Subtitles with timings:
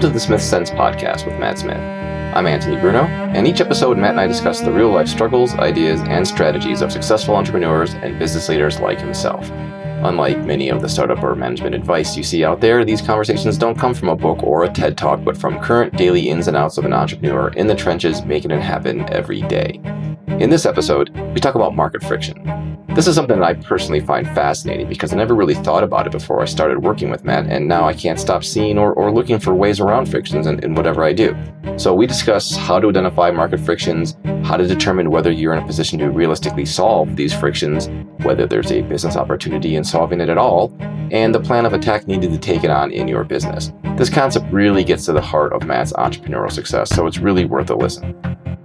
[0.00, 1.76] Welcome to the Smith Sense podcast with Matt Smith.
[1.76, 6.00] I'm Anthony Bruno, and each episode, Matt and I discuss the real life struggles, ideas,
[6.00, 9.50] and strategies of successful entrepreneurs and business leaders like himself.
[9.50, 13.78] Unlike many of the startup or management advice you see out there, these conversations don't
[13.78, 16.78] come from a book or a TED talk, but from current daily ins and outs
[16.78, 19.82] of an entrepreneur in the trenches making it happen every day.
[20.28, 22.69] In this episode, we talk about market friction.
[22.94, 26.12] This is something that I personally find fascinating because I never really thought about it
[26.12, 29.38] before I started working with Matt, and now I can't stop seeing or, or looking
[29.38, 31.36] for ways around frictions in, in whatever I do.
[31.76, 35.66] So, we discuss how to identify market frictions, how to determine whether you're in a
[35.66, 37.88] position to realistically solve these frictions,
[38.24, 40.76] whether there's a business opportunity in solving it at all,
[41.12, 43.72] and the plan of attack needed to take it on in your business.
[43.96, 47.70] This concept really gets to the heart of Matt's entrepreneurial success, so it's really worth
[47.70, 48.16] a listen.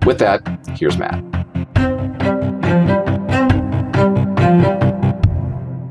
[0.04, 0.42] With that,
[0.76, 1.24] here's Matt.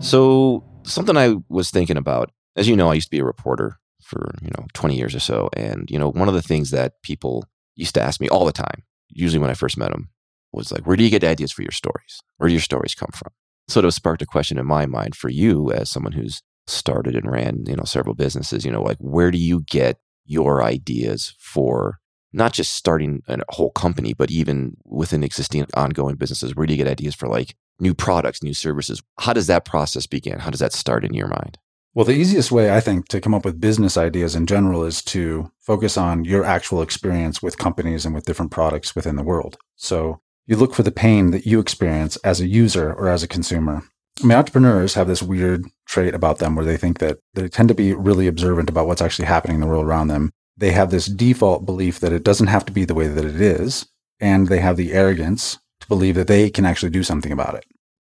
[0.04, 3.78] So, something I was thinking about, as you know, I used to be a reporter
[4.02, 5.48] for, you know, 20 years or so.
[5.56, 8.52] And, you know, one of the things that people used to ask me all the
[8.52, 10.10] time, usually when I first met them,
[10.52, 12.20] was like, where do you get ideas for your stories?
[12.36, 13.32] Where do your stories come from?
[13.66, 17.30] Sort of sparked a question in my mind for you as someone who's started and
[17.30, 21.98] ran, you know, several businesses, you know, like where do you get your ideas for
[22.30, 26.54] not just starting a whole company, but even within existing ongoing businesses?
[26.54, 29.02] Where do you get ideas for like new products, new services.
[29.18, 30.38] How does that process begin?
[30.38, 31.58] How does that start in your mind?
[31.94, 35.02] Well, the easiest way I think to come up with business ideas in general is
[35.04, 39.56] to focus on your actual experience with companies and with different products within the world.
[39.76, 43.28] So you look for the pain that you experience as a user or as a
[43.28, 43.84] consumer.
[44.22, 47.68] I mean, entrepreneurs have this weird trait about them where they think that they tend
[47.68, 50.32] to be really observant about what's actually happening in the world around them.
[50.56, 53.40] They have this default belief that it doesn't have to be the way that it
[53.40, 53.86] is.
[54.20, 57.64] And they have the arrogance to believe that they can actually do something about it.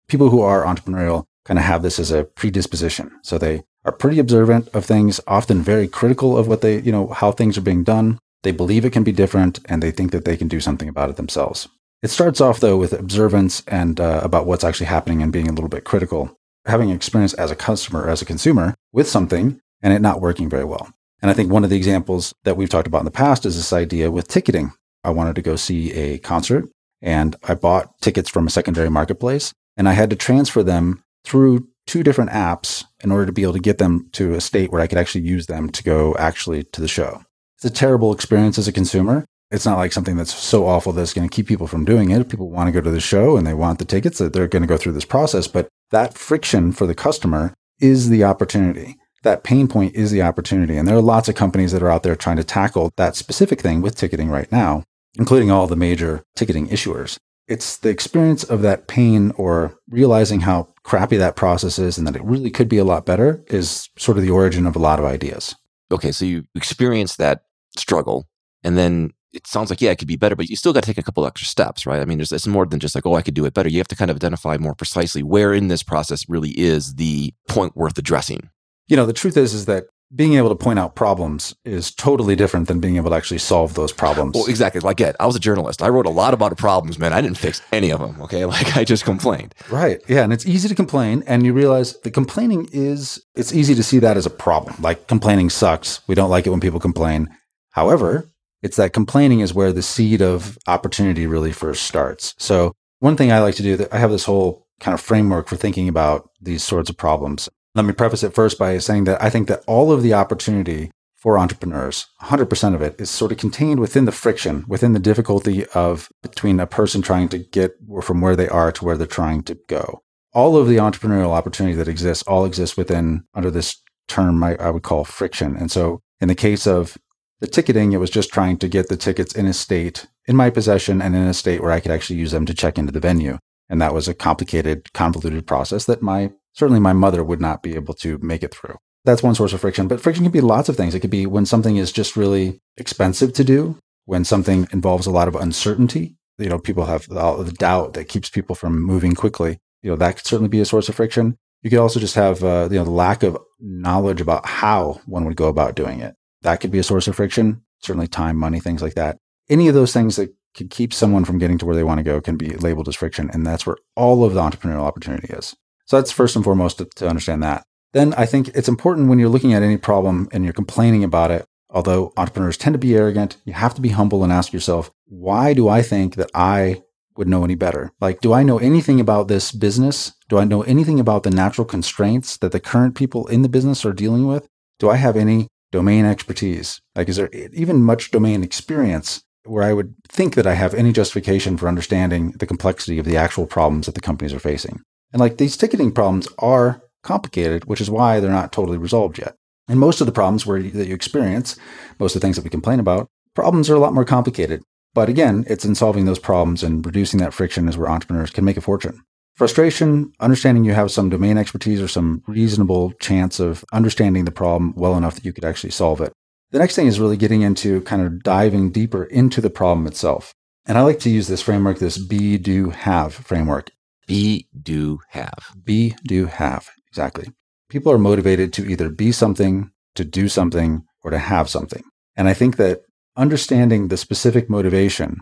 [0.08, 3.10] People who are entrepreneurial kind of have this as a predisposition.
[3.22, 7.08] So they are pretty observant of things, often very critical of what they, you know,
[7.08, 8.18] how things are being done.
[8.42, 11.10] They believe it can be different and they think that they can do something about
[11.10, 11.68] it themselves.
[12.02, 15.52] It starts off though with observance and uh, about what's actually happening and being a
[15.52, 16.36] little bit critical.
[16.66, 20.64] Having experience as a customer, as a consumer with something and it not working very
[20.64, 20.92] well.
[21.22, 23.56] And I think one of the examples that we've talked about in the past is
[23.56, 24.72] this idea with ticketing.
[25.02, 26.68] I wanted to go see a concert
[27.00, 31.68] and I bought tickets from a secondary marketplace and I had to transfer them through
[31.86, 34.80] two different apps in order to be able to get them to a state where
[34.80, 37.22] I could actually use them to go actually to the show.
[37.56, 39.24] It's a terrible experience as a consumer.
[39.50, 42.10] It's not like something that's so awful that it's going to keep people from doing
[42.10, 42.20] it.
[42.20, 44.46] If people want to go to the show and they want the tickets, that they're
[44.46, 45.48] going to go through this process.
[45.48, 48.96] But that friction for the customer is the opportunity.
[49.22, 50.76] That pain point is the opportunity.
[50.76, 53.60] And there are lots of companies that are out there trying to tackle that specific
[53.60, 54.84] thing with ticketing right now
[55.18, 57.18] including all the major ticketing issuers.
[57.46, 62.16] It's the experience of that pain or realizing how crappy that process is and that
[62.16, 64.98] it really could be a lot better is sort of the origin of a lot
[64.98, 65.54] of ideas.
[65.90, 67.42] Okay, so you experience that
[67.76, 68.28] struggle
[68.62, 70.86] and then it sounds like yeah, it could be better, but you still got to
[70.86, 72.00] take a couple extra steps, right?
[72.00, 73.68] I mean, there's it's more than just like oh, I could do it better.
[73.68, 77.34] You have to kind of identify more precisely where in this process really is the
[77.46, 78.50] point worth addressing.
[78.86, 82.34] You know, the truth is is that being able to point out problems is totally
[82.34, 84.34] different than being able to actually solve those problems.
[84.34, 84.80] Well, exactly.
[84.80, 85.14] Like, it.
[85.20, 85.82] I was a journalist.
[85.82, 87.12] I wrote a lot about problems, man.
[87.12, 88.20] I didn't fix any of them.
[88.22, 88.44] Okay.
[88.58, 89.54] Like, I just complained.
[89.70, 90.00] Right.
[90.08, 90.22] Yeah.
[90.22, 91.22] And it's easy to complain.
[91.26, 94.74] And you realize the complaining is, it's easy to see that as a problem.
[94.80, 96.00] Like, complaining sucks.
[96.08, 97.28] We don't like it when people complain.
[97.72, 98.30] However,
[98.62, 102.34] it's that complaining is where the seed of opportunity really first starts.
[102.38, 105.48] So, one thing I like to do, that I have this whole kind of framework
[105.48, 107.48] for thinking about these sorts of problems.
[107.74, 110.90] Let me preface it first by saying that I think that all of the opportunity
[111.16, 115.66] for entrepreneurs, 100% of it is sort of contained within the friction, within the difficulty
[115.74, 119.42] of between a person trying to get from where they are to where they're trying
[119.42, 120.02] to go.
[120.32, 124.70] All of the entrepreneurial opportunity that exists all exists within under this term I, I
[124.70, 125.56] would call friction.
[125.56, 126.96] And so in the case of
[127.40, 130.50] the ticketing, it was just trying to get the tickets in a state in my
[130.50, 133.00] possession and in a state where I could actually use them to check into the
[133.00, 133.38] venue.
[133.68, 137.76] And that was a complicated, convoluted process that my certainly my mother would not be
[137.76, 138.76] able to make it through.
[139.04, 140.94] That's one source of friction, but friction can be lots of things.
[140.94, 145.12] It could be when something is just really expensive to do, when something involves a
[145.12, 146.16] lot of uncertainty.
[146.36, 149.58] You know, people have the doubt that keeps people from moving quickly.
[149.82, 151.36] You know, that could certainly be a source of friction.
[151.62, 155.24] You could also just have, uh, you know, the lack of knowledge about how one
[155.24, 156.14] would go about doing it.
[156.42, 157.62] That could be a source of friction.
[157.80, 159.16] Certainly time, money, things like that.
[159.48, 162.04] Any of those things that could keep someone from getting to where they want to
[162.04, 163.30] go can be labeled as friction.
[163.32, 165.54] And that's where all of the entrepreneurial opportunity is.
[165.88, 167.64] So that's first and foremost to, to understand that.
[167.94, 171.30] Then I think it's important when you're looking at any problem and you're complaining about
[171.30, 174.90] it, although entrepreneurs tend to be arrogant, you have to be humble and ask yourself,
[175.06, 176.82] why do I think that I
[177.16, 177.90] would know any better?
[178.02, 180.12] Like, do I know anything about this business?
[180.28, 183.86] Do I know anything about the natural constraints that the current people in the business
[183.86, 184.46] are dealing with?
[184.78, 186.82] Do I have any domain expertise?
[186.94, 190.92] Like, is there even much domain experience where I would think that I have any
[190.92, 194.82] justification for understanding the complexity of the actual problems that the companies are facing?
[195.12, 199.34] And like these ticketing problems are complicated, which is why they're not totally resolved yet.
[199.68, 201.56] And most of the problems where that you experience,
[201.98, 204.62] most of the things that we complain about, problems are a lot more complicated.
[204.94, 208.44] But again, it's in solving those problems and reducing that friction is where entrepreneurs can
[208.44, 209.02] make a fortune.
[209.36, 214.74] Frustration, understanding you have some domain expertise or some reasonable chance of understanding the problem
[214.74, 216.12] well enough that you could actually solve it.
[216.50, 220.32] The next thing is really getting into kind of diving deeper into the problem itself.
[220.66, 223.70] And I like to use this framework, this be, do, have framework.
[224.08, 225.54] Be, do, have.
[225.62, 226.68] Be, do, have.
[226.88, 227.28] Exactly.
[227.68, 231.82] People are motivated to either be something, to do something, or to have something.
[232.16, 232.80] And I think that
[233.16, 235.20] understanding the specific motivation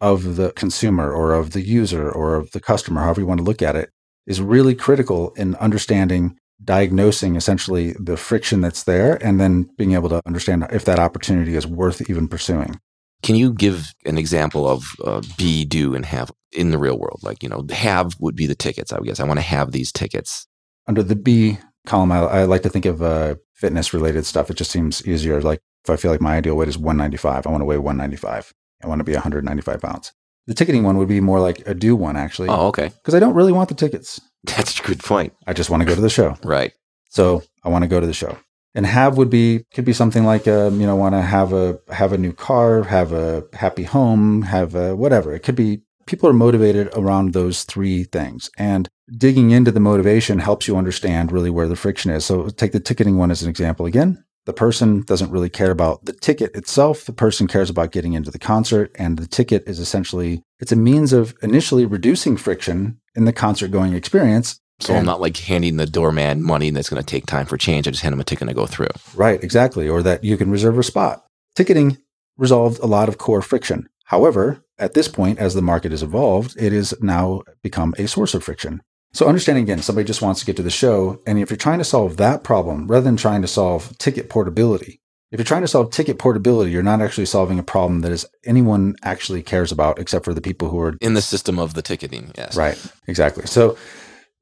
[0.00, 3.44] of the consumer or of the user or of the customer, however you want to
[3.44, 3.90] look at it,
[4.26, 10.08] is really critical in understanding, diagnosing essentially the friction that's there, and then being able
[10.08, 12.80] to understand if that opportunity is worth even pursuing.
[13.24, 17.20] Can you give an example of uh, be, do, and have in the real world?
[17.22, 19.18] Like, you know, have would be the tickets, I guess.
[19.18, 20.46] I want to have these tickets.
[20.86, 24.50] Under the be column, I, I like to think of uh, fitness related stuff.
[24.50, 25.40] It just seems easier.
[25.40, 28.52] Like if I feel like my ideal weight is 195, I want to weigh 195.
[28.82, 30.12] I want to be 195 pounds.
[30.46, 32.50] The ticketing one would be more like a do one, actually.
[32.50, 32.88] Oh, okay.
[32.88, 34.20] Because I don't really want the tickets.
[34.44, 35.32] That's a good point.
[35.46, 36.36] I just want to go to the show.
[36.44, 36.74] Right.
[37.08, 38.36] So I want to go to the show.
[38.74, 41.78] And have would be could be something like um, you know want to have a
[41.90, 45.32] have a new car, have a happy home, have a whatever.
[45.32, 48.50] It could be people are motivated around those three things.
[48.58, 52.24] And digging into the motivation helps you understand really where the friction is.
[52.24, 54.24] So take the ticketing one as an example again.
[54.46, 57.06] The person doesn't really care about the ticket itself.
[57.06, 60.76] The person cares about getting into the concert and the ticket is essentially it's a
[60.76, 64.60] means of initially reducing friction in the concert going experience.
[64.80, 67.56] So and, I'm not like handing the doorman money that's going to take time for
[67.56, 67.86] change.
[67.86, 68.88] I just hand him a ticket to go through.
[69.14, 69.88] Right, exactly.
[69.88, 71.24] Or that you can reserve a spot.
[71.54, 71.98] Ticketing
[72.36, 73.88] resolved a lot of core friction.
[74.06, 78.34] However, at this point, as the market has evolved, it has now become a source
[78.34, 78.82] of friction.
[79.12, 81.20] So understanding again, somebody just wants to get to the show.
[81.24, 85.00] And if you're trying to solve that problem rather than trying to solve ticket portability,
[85.30, 88.26] if you're trying to solve ticket portability, you're not actually solving a problem that is
[88.44, 91.82] anyone actually cares about except for the people who are in the system of the
[91.82, 92.32] ticketing.
[92.36, 92.56] Yes.
[92.56, 92.80] Right.
[93.06, 93.46] Exactly.
[93.46, 93.76] So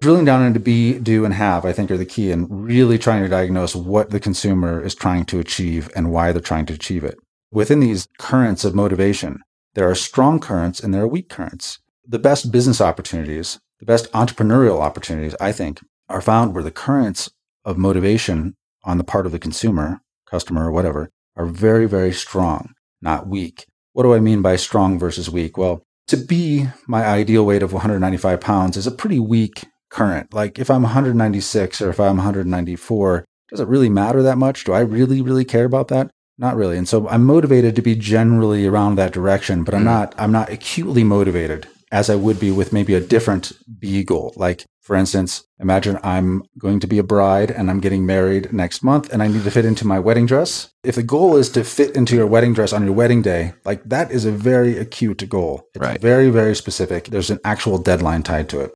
[0.02, 3.22] drilling down into be, do, and have, I think are the key and really trying
[3.22, 7.04] to diagnose what the consumer is trying to achieve and why they're trying to achieve
[7.04, 7.18] it.
[7.50, 9.40] Within these currents of motivation,
[9.74, 11.78] there are strong currents and there are weak currents.
[12.06, 17.32] The best business opportunities the best entrepreneurial opportunities, I think, are found where the currents
[17.64, 22.74] of motivation on the part of the consumer, customer, or whatever, are very, very strong,
[23.00, 23.66] not weak.
[23.92, 25.58] What do I mean by strong versus weak?
[25.58, 30.32] Well, to be my ideal weight of 195 pounds is a pretty weak current.
[30.34, 34.64] Like if I'm 196 or if I'm 194, does it really matter that much?
[34.64, 36.10] Do I really, really care about that?
[36.38, 36.78] Not really.
[36.78, 39.92] And so I'm motivated to be generally around that direction, but I'm mm.
[39.94, 44.32] not, I'm not acutely motivated as I would be with maybe a different be goal.
[44.34, 48.82] Like, for instance, imagine I'm going to be a bride and I'm getting married next
[48.82, 50.70] month and I need to fit into my wedding dress.
[50.82, 53.84] If the goal is to fit into your wedding dress on your wedding day, like
[53.84, 55.68] that is a very acute goal.
[55.74, 56.00] It's right.
[56.00, 57.04] very, very specific.
[57.04, 58.72] There's an actual deadline tied to it.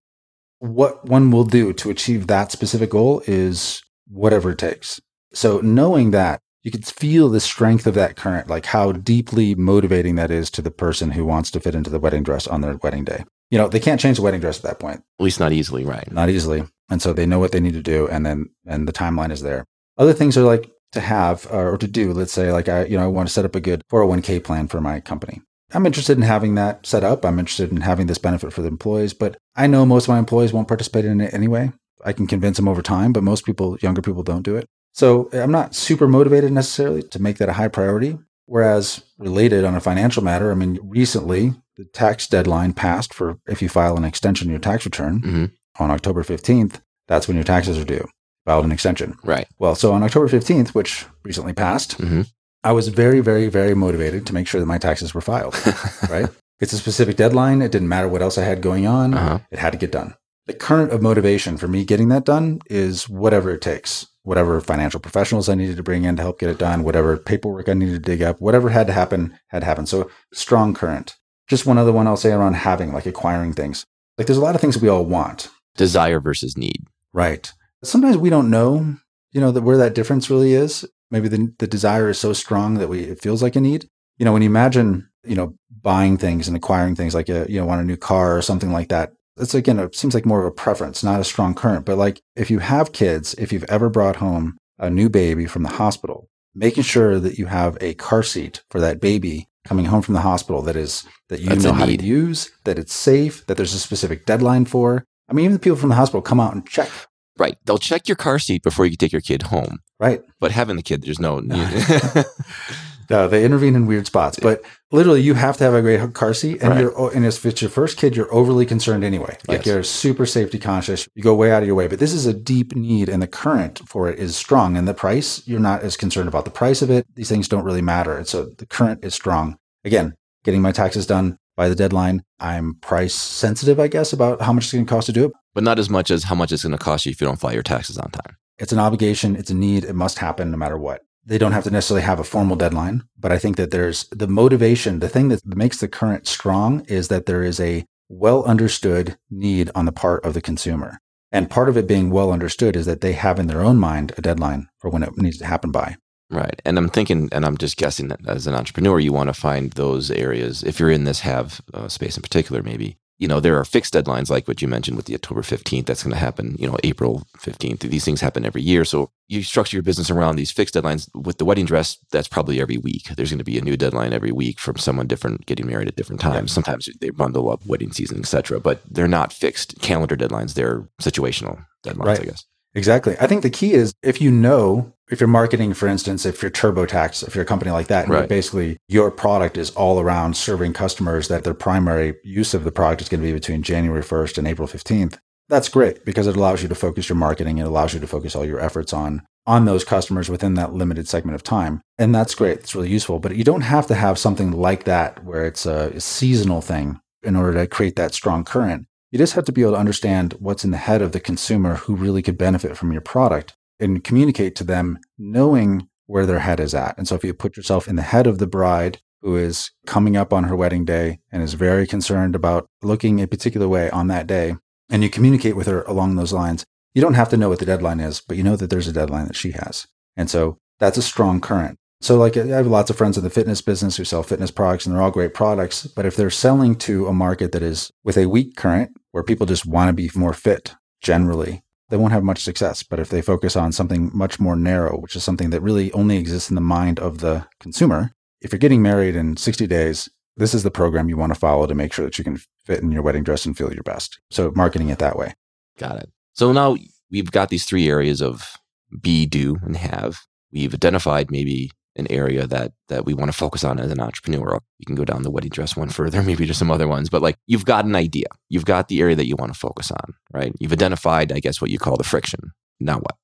[0.59, 5.01] What one will do to achieve that specific goal is whatever it takes.
[5.33, 10.17] So knowing that you can feel the strength of that current, like how deeply motivating
[10.17, 12.77] that is to the person who wants to fit into the wedding dress on their
[12.79, 13.25] wedding day.
[13.51, 15.05] You know, they can't change the wedding dress at that point.
[15.21, 16.11] At least not easily, right?
[16.11, 16.65] Not easily.
[16.91, 19.43] And so they know what they need to do and then and the timeline is
[19.43, 19.65] there.
[19.97, 22.97] Other things are like to have uh, or to do, let's say like I, you
[22.97, 25.43] know, I want to set up a good 401k plan for my company.
[25.73, 27.25] I'm interested in having that set up.
[27.25, 30.19] I'm interested in having this benefit for the employees, but I know most of my
[30.19, 31.73] employees won't participate in it anyway.
[32.05, 34.69] I can convince them over time, but most people, younger people don't do it.
[34.93, 38.19] So I'm not super motivated necessarily to make that a high priority.
[38.47, 43.61] Whereas related on a financial matter, I mean, recently the tax deadline passed for if
[43.61, 45.83] you file an extension of your tax return mm-hmm.
[45.83, 48.07] on October 15th, that's when your taxes are due.
[48.45, 49.19] Filed an extension.
[49.25, 49.49] Right.
[49.59, 52.23] Well, so on October 15th, which recently passed, mm-hmm.
[52.63, 55.55] I was very, very, very motivated to make sure that my taxes were filed.
[56.09, 56.29] right.
[56.61, 57.63] It's a specific deadline.
[57.63, 59.15] It didn't matter what else I had going on.
[59.15, 59.39] Uh-huh.
[59.51, 60.15] It had to get done.
[60.47, 64.99] The current of motivation for me getting that done is whatever it takes whatever financial
[64.99, 67.93] professionals I needed to bring in to help get it done, whatever paperwork I needed
[67.93, 69.89] to dig up, whatever had to happen had happened.
[69.89, 71.17] So strong current.
[71.47, 73.87] Just one other one I'll say around having, like acquiring things.
[74.19, 75.49] Like there's a lot of things that we all want.
[75.77, 76.87] Desire versus need.
[77.13, 77.53] Right.
[77.85, 78.97] Sometimes we don't know,
[79.31, 80.85] you know, that where that difference really is.
[81.09, 83.89] Maybe the, the desire is so strong that we it feels like a need.
[84.19, 85.55] You know, when you imagine, you know,
[85.87, 88.73] buying things and acquiring things like a, you know, want a new car or something
[88.73, 91.87] like that, it's again, it seems like more of a preference, not a strong current.
[91.87, 95.63] But like if you have kids, if you've ever brought home a new baby from
[95.63, 100.03] the hospital, making sure that you have a car seat for that baby coming home
[100.03, 103.47] from the hospital that is that you That's know how to use, that it's safe,
[103.47, 105.05] that there's a specific deadline for.
[105.29, 106.91] I mean, even the people from the hospital come out and check,
[107.39, 107.59] Right.
[107.65, 109.81] They'll check your car seat before you take your kid home.
[110.01, 110.23] right?
[110.41, 111.69] But having the kid, there's no need.
[113.11, 116.35] No, they intervene in weird spots, but literally, you have to have a great car
[116.35, 116.81] seat, and Right.
[116.81, 119.37] you're and if it's your first kid, you're overly concerned anyway.
[119.47, 119.67] Like Yes.
[119.67, 121.07] you're super safety conscious.
[121.15, 123.27] You go way out of your way, but this is a deep need, and the
[123.27, 124.77] current for it is strong.
[124.77, 127.07] And the price, you're not as concerned about the price of it.
[127.15, 128.17] These things don't really matter.
[128.17, 129.57] And so the current is strong.
[129.85, 132.23] Again, getting my taxes done by the deadline.
[132.41, 135.33] I'm price sensitive, I guess, about how much it's going to cost to do it.
[135.55, 137.41] but not as much as how much it's going to cost you if you don't
[137.41, 138.37] file your taxes on time.
[138.59, 141.01] It's an obligation, it's a need, it must happen no matter what.
[141.27, 144.29] They don't have to necessarily have a formal deadline, but I think that there's the
[144.29, 149.19] motivation, the thing that makes the current strong is that there is a well understood
[149.29, 150.99] need on the part of the consumer.
[151.33, 154.13] And part of it being well understood is that they have in their own mind
[154.17, 155.97] a deadline for when it needs to happen by.
[156.31, 156.63] Right.
[156.65, 159.73] And I'm thinking, and I'm just guessing that as an entrepreneur, you want to find
[159.73, 160.63] those areas.
[160.63, 163.95] If you're in this have uh, space in particular, maybe, you know, there are fixed
[163.95, 165.87] deadlines like what you mentioned with the October 15th.
[165.87, 167.81] That's going to happen, you know, April 15th.
[167.81, 168.85] These things happen every year.
[168.85, 171.09] So you structure your business around these fixed deadlines.
[171.15, 173.09] With the wedding dress, that's probably every week.
[173.17, 175.97] There's going to be a new deadline every week from someone different getting married at
[175.97, 176.53] different times.
[176.53, 178.61] Sometimes they bundle up wedding season, etc.
[178.61, 180.55] But they're not fixed calendar deadlines.
[180.55, 182.21] They're situational deadlines, Right.
[182.21, 182.45] I guess.
[182.77, 183.17] Exactly.
[183.19, 186.51] I think the key is if you know, if you're marketing, for instance, if you're
[186.51, 188.29] TurboTax, if you're a company like that, Right.
[188.29, 193.01] basically your product is all around serving customers that their primary use of the product
[193.03, 195.17] is going to be between January 1st and April 15th.
[195.49, 197.59] That's great because it allows you to focus your marketing.
[197.59, 201.07] It allows you to focus all your efforts on on those customers within that limited
[201.09, 201.81] segment of time.
[201.99, 202.59] And that's great.
[202.59, 203.21] It's really useful.
[203.21, 207.37] But you don't have to have something like that where it's a seasonal thing in
[207.37, 208.87] order to create that strong current.
[209.11, 211.77] You just have to be able to understand what's in the head of the consumer
[211.77, 216.61] who really could benefit from your product and communicate to them knowing where their head
[216.61, 216.97] is at.
[216.99, 220.17] And so if you put yourself in the head of the bride who is coming
[220.17, 224.09] up on her wedding day and is very concerned about looking a particular way on
[224.09, 224.57] that day,
[224.89, 227.67] and you communicate with her along those lines, you don't have to know what the
[227.67, 229.87] deadline is, but you know that there's a deadline that she has.
[230.17, 231.79] And so that's a strong current.
[232.01, 234.85] So, like, I have lots of friends in the fitness business who sell fitness products,
[234.85, 235.87] and they're all great products.
[235.87, 239.47] But if they're selling to a market that is with a weak current, where people
[239.47, 242.83] just want to be more fit generally, they won't have much success.
[242.83, 246.19] But if they focus on something much more narrow, which is something that really only
[246.19, 248.13] exists in the mind of the consumer,
[248.43, 251.67] if you're getting married in 60 days, this is the program you want to follow
[251.67, 254.21] to make sure that you can fit in your wedding dress and feel your best.
[254.31, 255.33] So, marketing it that way.
[255.79, 256.11] Got it.
[256.35, 256.77] So now
[257.11, 258.57] we've got these three areas of
[259.01, 260.19] be, do, and have.
[260.53, 264.61] We've identified maybe an area that that we want to focus on as an entrepreneur.
[264.79, 267.23] You can go down the wedding dress one further, maybe just some other ones, but
[267.23, 268.27] like you've got an idea.
[268.49, 270.53] You've got the area that you want to focus on, right?
[270.61, 272.53] You've identified, I guess, what you call the friction.
[272.81, 273.17] Now what?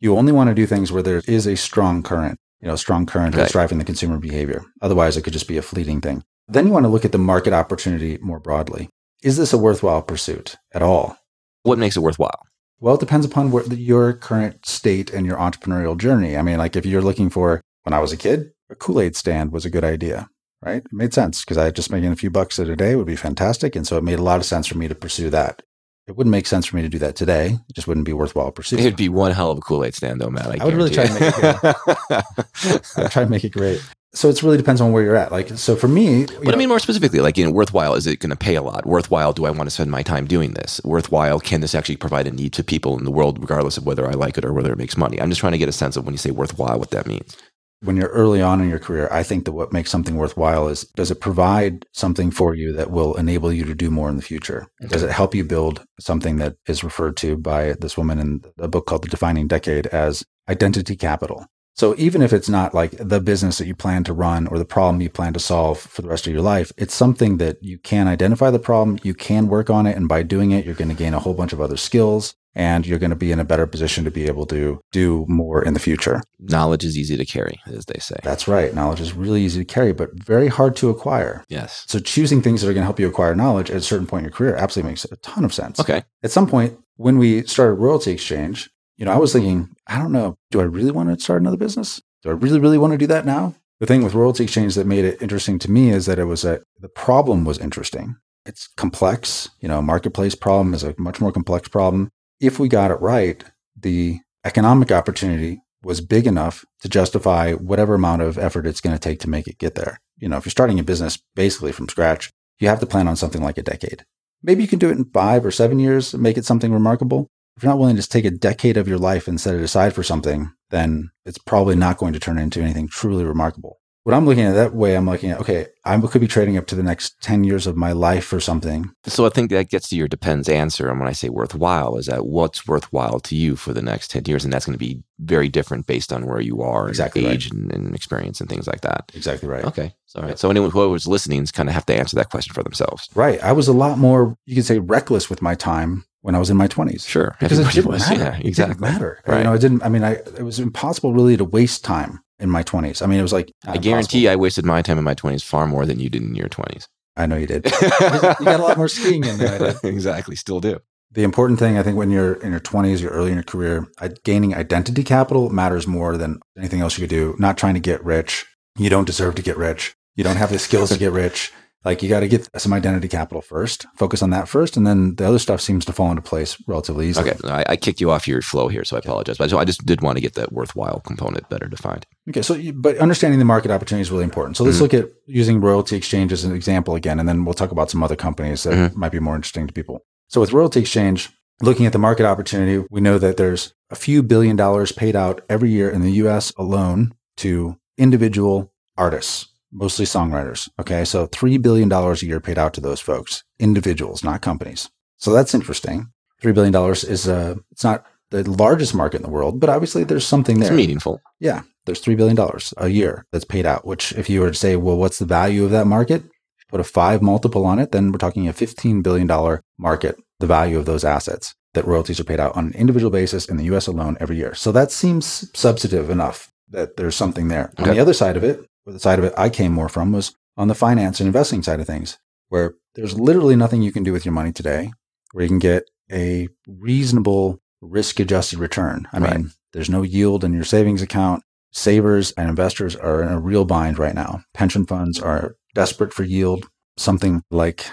[0.00, 3.04] You only want to do things where there is a strong current, you know, strong
[3.04, 4.64] current that's driving the consumer behavior.
[4.80, 6.22] Otherwise, it could just be a fleeting thing.
[6.48, 8.88] Then you want to look at the market opportunity more broadly.
[9.22, 11.18] Is this a worthwhile pursuit at all?
[11.62, 12.46] What makes it worthwhile?
[12.80, 16.38] Well, it depends upon where the, your current state and your entrepreneurial journey.
[16.38, 19.16] I mean, like if you're looking for, when I was a kid, a Kool Aid
[19.16, 20.28] stand was a good idea,
[20.62, 20.84] right?
[20.84, 23.76] It made sense because I just making a few bucks a day would be fantastic.
[23.76, 25.62] And so it made a lot of sense for me to pursue that.
[26.06, 27.58] It wouldn't make sense for me to do that today.
[27.68, 28.82] It just wouldn't be worthwhile pursuing.
[28.82, 30.46] It'd be one hell of a Kool Aid stand, though, Matt.
[30.46, 32.94] I, I would really try to make it.
[32.96, 33.80] I try to make it great.
[34.12, 35.30] So it really depends on where you're at.
[35.30, 38.08] Like, so for me, But know, I mean, more specifically, like, you know, worthwhile, is
[38.08, 38.84] it going to pay a lot?
[38.84, 40.80] Worthwhile, do I want to spend my time doing this?
[40.82, 44.08] Worthwhile, can this actually provide a need to people in the world, regardless of whether
[44.08, 45.20] I like it or whether it makes money?
[45.20, 47.36] I'm just trying to get a sense of when you say worthwhile, what that means.
[47.82, 50.84] When you're early on in your career, I think that what makes something worthwhile is
[50.96, 54.22] does it provide something for you that will enable you to do more in the
[54.22, 54.66] future?
[54.88, 58.68] Does it help you build something that is referred to by this woman in a
[58.68, 61.46] book called The Defining Decade as identity capital?
[61.74, 64.66] So even if it's not like the business that you plan to run or the
[64.66, 67.78] problem you plan to solve for the rest of your life, it's something that you
[67.78, 70.90] can identify the problem, you can work on it, and by doing it, you're going
[70.90, 73.44] to gain a whole bunch of other skills and you're going to be in a
[73.44, 76.20] better position to be able to do more in the future.
[76.38, 78.16] Knowledge is easy to carry, as they say.
[78.22, 78.74] That's right.
[78.74, 81.44] Knowledge is really easy to carry, but very hard to acquire.
[81.48, 81.84] yes.
[81.86, 84.20] So choosing things that are going to help you acquire knowledge at a certain point
[84.20, 85.78] in your career absolutely makes a ton of sense.
[85.78, 86.02] Okay.
[86.22, 90.12] At some point, when we started Royalty Exchange, you know, I was thinking, I don't
[90.12, 92.02] know, do I really want to start another business?
[92.22, 93.54] Do I really, really want to do that now?
[93.78, 96.44] The thing with Royalty Exchange that made it interesting to me is that it was
[96.44, 98.16] a, the problem was interesting.
[98.44, 99.48] It's complex.
[99.60, 102.10] You know, a marketplace problem is a much more complex problem.
[102.40, 103.44] If we got it right,
[103.78, 109.00] the economic opportunity was big enough to justify whatever amount of effort it's going to
[109.00, 110.00] take to make it get there.
[110.16, 113.16] You know, if you're starting a business basically from scratch, you have to plan on
[113.16, 114.04] something like a decade.
[114.42, 117.28] Maybe you can do it in five or seven years and make it something remarkable.
[117.56, 119.94] if you're not willing to take a decade of your life and set it aside
[119.94, 123.79] for something, then it's probably not going to turn into anything truly remarkable
[124.10, 126.66] what I'm looking at that way, I'm looking at, okay, I could be trading up
[126.66, 128.90] to the next 10 years of my life or something.
[129.06, 130.90] So I think that gets to your depends answer.
[130.90, 134.24] And when I say worthwhile, is that what's worthwhile to you for the next 10
[134.26, 134.42] years?
[134.42, 137.60] And that's going to be very different based on where you are, exactly age right.
[137.60, 139.12] and, and, experience and things like that.
[139.14, 139.64] Exactly right.
[139.64, 139.94] Okay.
[140.06, 140.36] So, right.
[140.36, 143.08] so anyone who was listening is kind of have to answer that question for themselves.
[143.14, 143.40] Right.
[143.44, 146.50] I was a lot more, you could say, reckless with my time when I was
[146.50, 147.06] in my 20s.
[147.06, 147.36] Sure.
[147.38, 148.22] Because Everybody it didn't was, matter.
[148.22, 148.50] Yeah, exactly.
[148.50, 149.22] It didn't matter.
[149.24, 149.38] Right.
[149.38, 152.50] You know, it didn't, I mean, I, it was impossible really to waste time in
[152.50, 153.02] my 20s.
[153.02, 155.66] I mean, it was like I guarantee I wasted my time in my 20s far
[155.66, 156.88] more than you did in your 20s.
[157.16, 157.64] I know you did.
[157.82, 159.74] you got a lot more skiing in there.
[159.82, 160.80] exactly, still do.
[161.12, 163.88] The important thing, I think, when you're in your 20s, you're early in your career,
[164.24, 167.34] gaining identity capital matters more than anything else you could do.
[167.38, 168.46] Not trying to get rich.
[168.78, 169.94] You don't deserve to get rich.
[170.14, 171.52] You don't have the skills to get rich.
[171.84, 175.14] Like you got to get some identity capital first, focus on that first, and then
[175.14, 177.30] the other stuff seems to fall into place relatively easily.
[177.30, 179.38] Okay, I, I kicked you off your flow here, so I apologize.
[179.38, 182.04] But so I just did want to get that worthwhile component better defined.
[182.28, 184.58] Okay, so but understanding the market opportunity is really important.
[184.58, 184.82] So let's mm-hmm.
[184.82, 188.02] look at using royalty exchange as an example again, and then we'll talk about some
[188.02, 189.00] other companies that mm-hmm.
[189.00, 190.04] might be more interesting to people.
[190.28, 191.30] So with royalty exchange,
[191.62, 195.40] looking at the market opportunity, we know that there's a few billion dollars paid out
[195.48, 196.52] every year in the U.S.
[196.58, 200.68] alone to individual artists mostly songwriters.
[200.78, 201.04] Okay.
[201.04, 204.90] So $3 billion a year paid out to those folks, individuals, not companies.
[205.16, 206.08] So that's interesting.
[206.42, 210.26] $3 billion is, a, it's not the largest market in the world, but obviously there's
[210.26, 210.68] something there.
[210.70, 211.20] It's meaningful.
[211.38, 211.62] Yeah.
[211.86, 212.38] There's $3 billion
[212.76, 215.64] a year that's paid out, which if you were to say, well, what's the value
[215.64, 216.24] of that market?
[216.68, 220.78] Put a five multiple on it, then we're talking a $15 billion market, the value
[220.78, 223.86] of those assets that royalties are paid out on an individual basis in the US
[223.86, 224.54] alone every year.
[224.54, 227.72] So that seems substantive enough that there's something there.
[227.78, 227.90] Okay.
[227.90, 230.34] On the other side of it, the side of it I came more from was
[230.56, 232.18] on the finance and investing side of things,
[232.48, 234.90] where there's literally nothing you can do with your money today
[235.32, 239.06] where you can get a reasonable risk adjusted return.
[239.12, 239.36] I right.
[239.36, 241.42] mean, there's no yield in your savings account.
[241.72, 244.42] Savers and investors are in a real bind right now.
[244.54, 246.68] Pension funds are desperate for yield.
[246.96, 247.86] Something like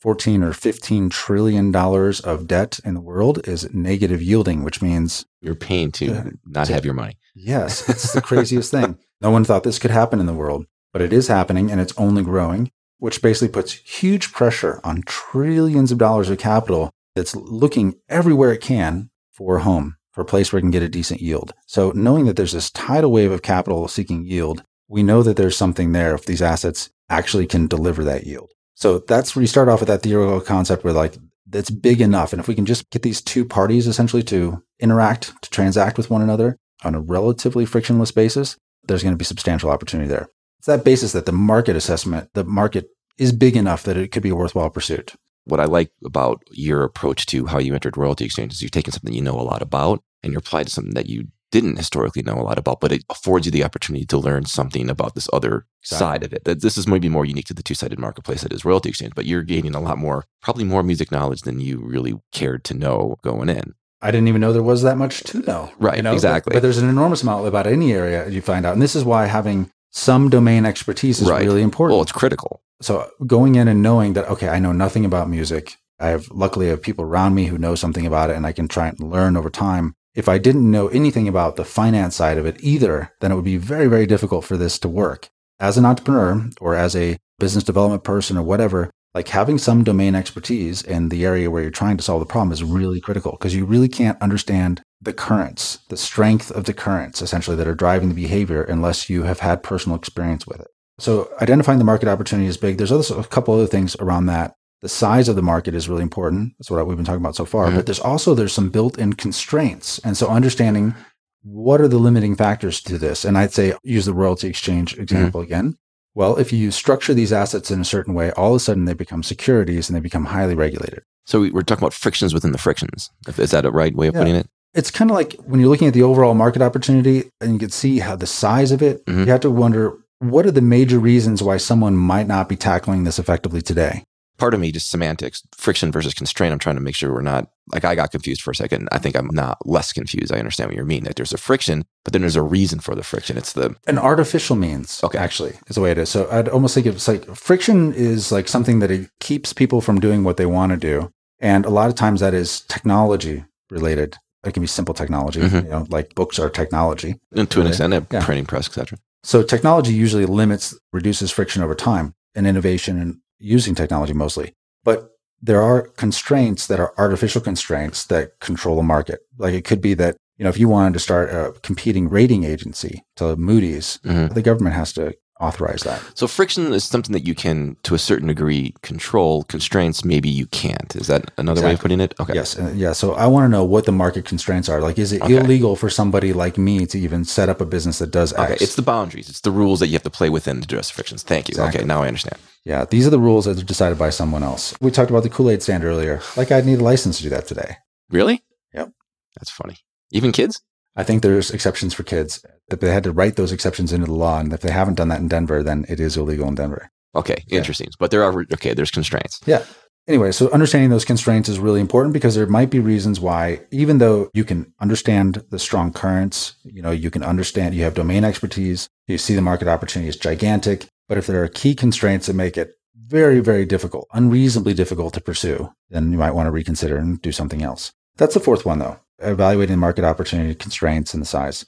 [0.00, 5.24] 14 or 15 trillion dollars of debt in the world is negative yielding, which means
[5.40, 7.18] you're paying to uh, not to, have your money.
[7.34, 8.98] Yes, it's the craziest thing.
[9.20, 11.96] No one thought this could happen in the world, but it is happening and it's
[11.98, 17.96] only growing, which basically puts huge pressure on trillions of dollars of capital that's looking
[18.08, 21.20] everywhere it can for a home, for a place where it can get a decent
[21.20, 21.52] yield.
[21.66, 25.56] So knowing that there's this tidal wave of capital seeking yield, we know that there's
[25.56, 28.52] something there if these assets actually can deliver that yield.
[28.74, 32.32] So that's where you start off with that theoretical concept where like that's big enough.
[32.32, 36.08] And if we can just get these two parties essentially to interact, to transact with
[36.08, 38.56] one another on a relatively frictionless basis,
[38.90, 40.28] there's going to be substantial opportunity there.
[40.58, 44.22] It's that basis that the market assessment, the market is big enough that it could
[44.22, 45.14] be a worthwhile pursuit.
[45.44, 48.92] What I like about your approach to how you entered royalty exchanges, is you've taken
[48.92, 52.22] something you know a lot about and you're applied to something that you didn't historically
[52.22, 55.28] know a lot about, but it affords you the opportunity to learn something about this
[55.32, 55.98] other exactly.
[55.98, 56.44] side of it.
[56.44, 59.26] That this is maybe more unique to the two-sided marketplace that is royalty exchange, but
[59.26, 63.16] you're gaining a lot more, probably more music knowledge than you really cared to know
[63.22, 63.74] going in.
[64.02, 65.70] I didn't even know there was that much to know.
[65.78, 65.96] Right.
[65.96, 66.12] You know?
[66.12, 66.50] Exactly.
[66.50, 68.72] But, but, there's an enormous amount about any area you find out.
[68.72, 71.44] And this is why having some domain expertise is right.
[71.44, 71.96] really important.
[71.96, 72.62] Well, it's critical.
[72.80, 75.76] So going in and knowing that, okay, I know nothing about music.
[75.98, 78.52] I have luckily I have people around me who know something about it and I
[78.52, 79.94] can try and learn over time.
[80.14, 83.44] If I didn't know anything about the finance side of it either, then it would
[83.44, 85.28] be very, very difficult for this to work.
[85.60, 90.14] As an entrepreneur or as a business development person or whatever, like having some domain
[90.14, 93.54] expertise in the area where you're trying to solve the problem is really critical because
[93.54, 98.08] you really can't understand the currents, the strength of the currents essentially that are driving
[98.08, 100.68] the behavior unless you have had personal experience with it.
[100.98, 102.76] So identifying the market opportunity is big.
[102.76, 104.54] There's also a couple other things around that.
[104.82, 106.52] The size of the market is really important.
[106.58, 107.66] That's what we've been talking about so far.
[107.66, 107.76] Mm-hmm.
[107.76, 109.98] But there's also there's some built-in constraints.
[110.00, 110.94] And so understanding
[111.42, 113.24] what are the limiting factors to this?
[113.24, 115.52] And I'd say use the royalty exchange example mm-hmm.
[115.52, 115.78] again.
[116.14, 118.94] Well, if you structure these assets in a certain way, all of a sudden they
[118.94, 121.02] become securities and they become highly regulated.
[121.26, 123.10] So we're talking about frictions within the frictions.
[123.38, 124.20] Is that a right way of yeah.
[124.20, 124.48] putting it?
[124.74, 127.70] It's kind of like when you're looking at the overall market opportunity and you can
[127.70, 129.20] see how the size of it, mm-hmm.
[129.20, 133.04] you have to wonder what are the major reasons why someone might not be tackling
[133.04, 134.04] this effectively today?
[134.40, 136.52] Part of me just semantics, friction versus constraint.
[136.52, 138.88] I'm trying to make sure we're not like I got confused for a second.
[138.90, 140.32] I think I'm not less confused.
[140.32, 141.04] I understand what you're mean.
[141.04, 143.36] That there's a friction, but then there's a reason for the friction.
[143.36, 145.00] It's the an artificial means.
[145.04, 146.08] Okay, actually, is the way it is.
[146.08, 150.00] So I'd almost think it's like friction is like something that it keeps people from
[150.00, 154.16] doing what they want to do, and a lot of times that is technology related.
[154.42, 155.66] It can be simple technology, mm-hmm.
[155.66, 157.16] you know, like books are technology.
[157.36, 158.24] And to an extent, a yeah.
[158.24, 158.98] printing press, etc.
[159.22, 164.52] So technology usually limits, reduces friction over time and innovation and using technology mostly.
[164.84, 165.10] But
[165.42, 169.20] there are constraints that are artificial constraints that control the market.
[169.38, 172.44] Like it could be that, you know, if you wanted to start a competing rating
[172.44, 174.34] agency to Moody's, Mhm.
[174.34, 176.00] the government has to authorize that.
[176.14, 179.44] So friction is something that you can, to a certain degree, control.
[179.44, 180.94] Constraints, maybe you can't.
[180.96, 182.14] Is that another way of putting it?
[182.20, 182.34] Okay.
[182.34, 182.58] Yes.
[182.58, 182.92] uh, yeah.
[182.92, 184.80] So I want to know what the market constraints are.
[184.80, 185.36] Like, is it Okay.
[185.36, 188.56] illegal for somebody like me to even set up a business that does Okay.
[188.60, 189.28] It's the boundaries.
[189.28, 191.22] It's the rules that you have to play within to address frictions.
[191.22, 191.52] Thank you.
[191.52, 191.80] Exactly.
[191.80, 191.86] Okay.
[191.86, 192.36] Now I understand.
[192.64, 192.84] yeah.
[192.84, 194.74] These are the rules that are decided by someone else.
[194.80, 196.20] We talked about the Kool Aid stand earlier.
[196.36, 197.76] Like, I'd need a license to do that today.
[198.10, 198.42] Really?
[198.74, 198.90] Yep.
[199.38, 199.76] That's funny.
[200.12, 200.60] Even kids?
[200.96, 202.44] I think there's exceptions for kids.
[202.68, 205.08] That they had to write those exceptions into the law, and if they haven't done
[205.08, 206.90] that in Denver, then it is illegal in Denver.
[207.14, 207.44] Okay.
[207.48, 207.58] Yeah.
[207.58, 207.88] Interesting.
[207.98, 208.74] But there are okay.
[208.74, 209.40] There's constraints.
[209.46, 209.64] Yeah.
[210.08, 213.98] Anyway, so understanding those constraints is really important because there might be reasons why, even
[213.98, 218.24] though you can understand the strong currents, you know, you can understand, you have domain
[218.24, 220.86] expertise, you see the market opportunity is gigantic.
[221.08, 225.20] But if there are key constraints that make it very, very difficult, unreasonably difficult to
[225.20, 227.92] pursue, then you might want to reconsider and do something else.
[228.16, 231.66] That's the fourth one, though, evaluating the market opportunity, constraints, and the size.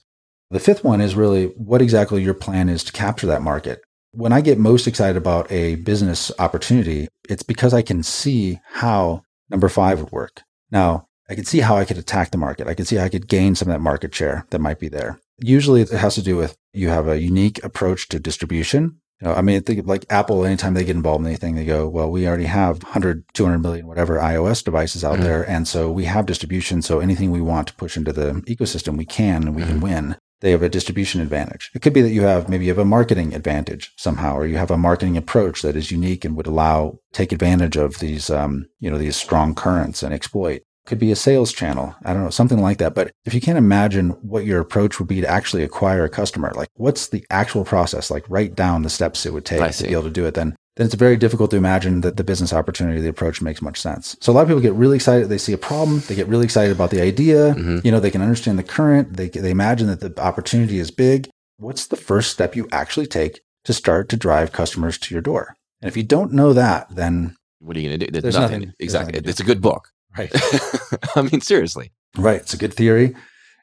[0.50, 3.80] The fifth one is really what exactly your plan is to capture that market.
[4.12, 9.22] When I get most excited about a business opportunity, it's because I can see how
[9.48, 10.42] number five would work.
[10.70, 12.66] Now, I can see how I could attack the market.
[12.66, 14.88] I can see how I could gain some of that market share that might be
[14.88, 15.18] there.
[15.38, 19.00] Usually it has to do with you have a unique approach to distribution.
[19.22, 21.64] You know, I mean, think of like Apple, anytime they get involved in anything, they
[21.64, 25.22] go, well, we already have 100, 200 million, whatever iOS devices out Mhm.
[25.22, 25.48] there.
[25.48, 26.82] And so we have distribution.
[26.82, 29.82] So anything we want to push into the ecosystem, we can and we can Mhm.
[29.82, 31.70] win they have a distribution advantage.
[31.72, 34.56] It could be that you have maybe you have a marketing advantage somehow, or you
[34.56, 38.66] have a marketing approach that is unique and would allow take advantage of these um,
[38.80, 40.62] you know these strong currents and exploit.
[40.84, 41.94] Could be a sales channel.
[42.04, 42.94] I don't know, something like that.
[42.94, 46.52] But if you can't imagine what your approach would be to actually acquire a customer,
[46.56, 49.92] like what's the actual process, like write down the steps it would take to be
[49.92, 52.98] able to do it, then then it's very difficult to imagine that the business opportunity,
[53.00, 54.16] the approach makes much sense.
[54.22, 55.28] So a lot of people get really excited.
[55.28, 56.00] They see a problem.
[56.08, 57.54] They get really excited about the idea.
[57.54, 57.84] Mhm.
[57.84, 59.16] You know, they can understand the current.
[59.18, 61.28] They, they imagine that the opportunity is big.
[61.58, 65.54] What's the first step you actually take to start to drive customers to your door?
[65.82, 68.20] And if you don't know that, then What are you going to do?
[68.20, 69.12] There's nothing- there's exactly.
[69.12, 69.90] nothing It's a good book.
[70.18, 70.30] Right,
[71.16, 71.92] I mean, seriously.
[72.18, 73.14] right, it's a good theory.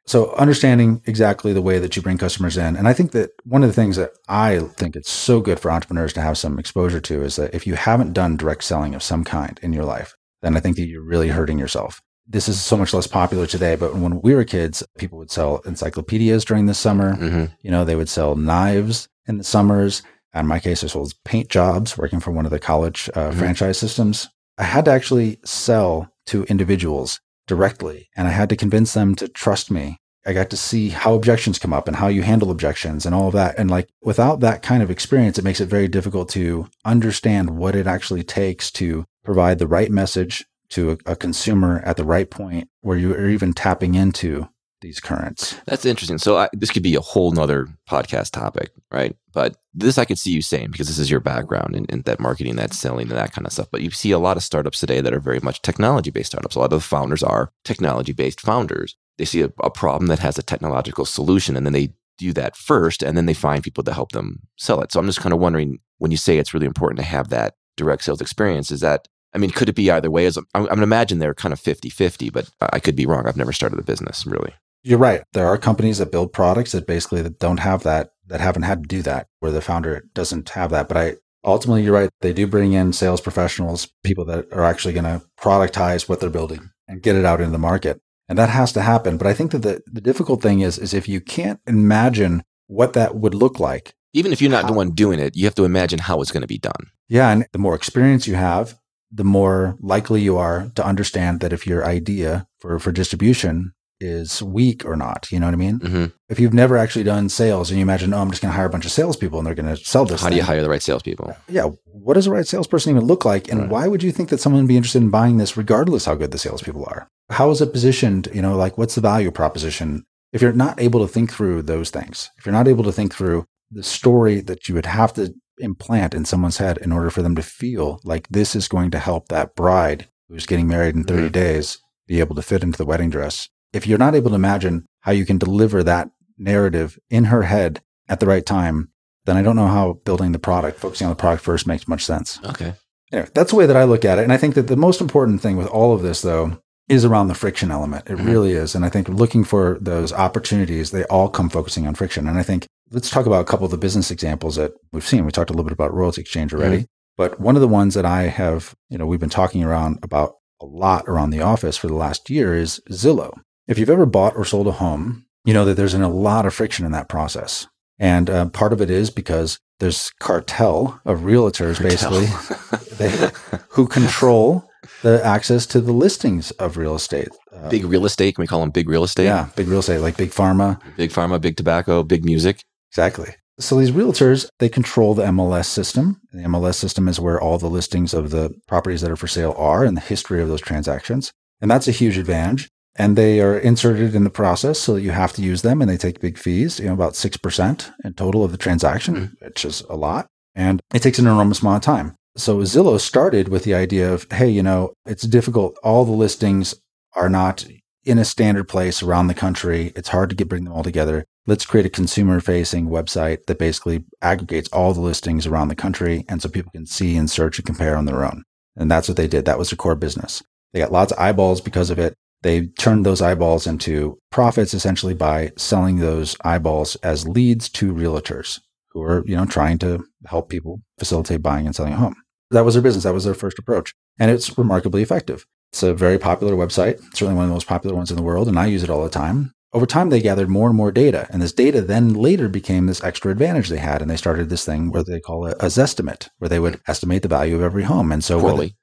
[0.06, 3.62] So understanding exactly the way that you bring customers in, and I think that one
[3.64, 7.00] of the things that I think it's so good for entrepreneurs to have some exposure
[7.02, 10.16] to is that if you haven't done direct selling of some kind in your life,
[10.42, 12.02] then I think that you're really hurting yourself.
[12.28, 15.62] This is so much less popular today, but when we were kids, people would sell
[15.66, 17.16] encyclopedias during the summer.
[17.16, 20.02] hmm You know, they would sell knives in the summers.
[20.34, 23.34] In my case, I sold paint jobs working for one of the college uh, Mhm.
[23.36, 24.28] franchise systems.
[24.58, 29.28] I had to actually sell to individuals directly, and I had to convince them to
[29.28, 29.98] trust me.
[30.26, 33.28] I got to see how objections come up and how you handle objections and all
[33.28, 33.58] of that.
[33.58, 37.76] And like without that kind of experience, it makes it very difficult to understand what
[37.76, 42.30] it actually takes to provide the right message to a, a consumer at the right
[42.30, 44.48] point where you are even tapping into
[44.82, 45.56] these currents.
[45.66, 46.18] That's interesting.
[46.18, 49.16] So I, this could be a whole nother podcast topic, right?
[49.34, 52.56] But this I could see you saying because this is your background in, that marketing,
[52.56, 53.70] that selling, and that kind of stuff.
[53.72, 56.56] But you see a lot of startups today that are very much technology based startups.
[56.56, 58.96] A lot of the founders are technology based founders.
[59.18, 62.56] They see a, a problem that has a technological solution, and then they do that
[62.56, 64.92] first, and then they find people to help them sell it.
[64.92, 67.56] So I'm just kind of wondering when you say it's really important to have that
[67.78, 70.26] direct sales experience, is that I mean, could it be either way?
[70.26, 73.28] As I'm, I'm imagine they're kind of 50 50, but I could be wrong.
[73.28, 74.54] I've never started a business really.
[74.84, 75.24] You're right.
[75.34, 78.84] There are companies that build products that basically that don't have that, that haven't had
[78.84, 80.88] to do that, where the founder doesn't have that.
[80.88, 82.10] But I ultimately, you're right.
[82.22, 86.30] They do bring in sales professionals, people that are actually going to productize what they're
[86.30, 88.02] building and get it out into the market.
[88.28, 89.18] And that has to happen.
[89.18, 92.94] But I think that the, the difficult thing is, is if you can't imagine what
[92.94, 93.94] that would look like.
[94.14, 96.42] Even if you're not the one doing it, you have to imagine how it's going
[96.42, 96.92] to be done.
[97.08, 97.32] Yeah.
[97.32, 98.80] And the more experience you have,
[99.12, 104.42] the more likely you are to understand that if your idea for, for distribution is
[104.42, 105.32] weak or not.
[105.32, 105.80] You know what I mean?
[105.80, 108.56] hmm if you've never actually done sales and you imagine, oh, I'm just going to
[108.56, 110.22] hire a bunch of salespeople and they're going to sell this.
[110.22, 111.36] How do you hire the right salespeople?
[111.48, 111.70] Yeah.
[111.86, 113.50] What does a right salesperson even look like?
[113.52, 113.70] And Right.
[113.70, 116.30] why would you think that someone would be interested in buying this regardless how good
[116.30, 117.08] the salespeople are?
[117.32, 118.28] How is it positioned?
[118.32, 120.06] You know, like what's the value proposition?
[120.32, 123.16] If you're not able to think through those things, if you're not able to think
[123.16, 127.24] through the story that you would have to implant in someone's head in order for
[127.24, 131.04] them to feel like this is going to help that bride who's getting married in
[131.06, 131.32] 30 Mhm.
[131.32, 133.50] days be able to fit into the wedding dress.
[133.74, 137.82] If you're not able to imagine how you can deliver that narrative in her head
[138.08, 138.90] at the right time,
[139.26, 142.04] then I don't know how building the product, focusing on the product first makes much
[142.06, 142.40] sense.
[142.46, 142.74] Okay.
[143.12, 144.24] Anyway, that's the way that I look at it.
[144.24, 147.28] And I think that the most important thing with all of this, though, is around
[147.28, 148.10] the friction element.
[148.10, 148.26] It Mhm.
[148.26, 148.74] really is.
[148.74, 152.28] And I think looking for those opportunities, they all come focusing on friction.
[152.28, 155.26] And I think let's talk about a couple of the business examples that we've seen.
[155.26, 156.88] We talked a little bit about Royalty Exchange already.
[157.18, 160.36] But one of the ones that I have, you know, we've been talking around about
[160.62, 163.34] a lot around the office for the last year is Zillow.
[163.70, 166.56] If you've ever bought or sold a home, you know that there's a lot of
[166.56, 167.68] friction in that process.
[168.00, 172.20] And uh, part of it is because there's cartel of realtors, Cartel.
[172.20, 173.30] basically, they,
[173.70, 174.68] who control
[175.04, 177.30] the access to the listings of real estate.
[177.54, 178.36] Uh, big real estate.
[178.36, 179.26] Can we call them big real estate?
[179.26, 180.82] yeah, big real estate, like big pharma.
[180.98, 182.64] Big pharma, big tobacco, big music.
[182.92, 183.36] Exactly.
[183.60, 186.20] So these realtors, they control the MLS system.
[186.32, 189.54] The MLS system is where all the listings of the properties that are for sale
[189.60, 191.34] are and the history of those transactions.
[191.62, 192.68] And that's a huge advantage.
[192.96, 195.90] And they are inserted in the process so that you have to use them and
[195.90, 199.46] they take big fees, you know, about 6% in total of the transaction, hmm.
[199.46, 200.28] which is a lot.
[200.56, 202.16] And it takes an enormous amount of time.
[202.36, 205.78] So Zillow started with the idea of, hey, you know, it's difficult.
[205.84, 206.76] All the listings
[207.16, 207.66] are not
[208.06, 209.92] in a standard place around the country.
[209.96, 211.26] It's hard to get bring them all together.
[211.46, 216.26] Let's create a consumer facing website that basically aggregates all the listings around the country
[216.30, 218.44] and so people can see and search and compare on their own.
[218.76, 219.46] And that's what they did.
[219.46, 220.44] That was their core business.
[220.74, 222.14] They got lots of eyeballs because of it.
[222.42, 228.60] They turned those eyeballs into profits essentially by selling those eyeballs as leads to realtors
[228.92, 232.16] who are, you know, trying to help people facilitate buying and selling a home.
[232.52, 233.04] That was their business.
[233.04, 233.94] That was their first approach.
[234.18, 235.46] And it's remarkably effective.
[235.72, 238.24] It's a very popular website, It's certainly one of the most popular ones in the
[238.24, 239.52] world, and I use it all the time.
[239.72, 243.04] Over time, they gathered more and more data, and this data then later became this
[243.04, 246.30] extra advantage they had, and they started this thing where they call it a Zestimate,
[246.40, 248.12] where they would estimate the value of every home.
[248.12, 248.76] And so, Poorly.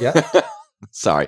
[0.00, 0.22] yeah,
[0.92, 1.26] Sorry.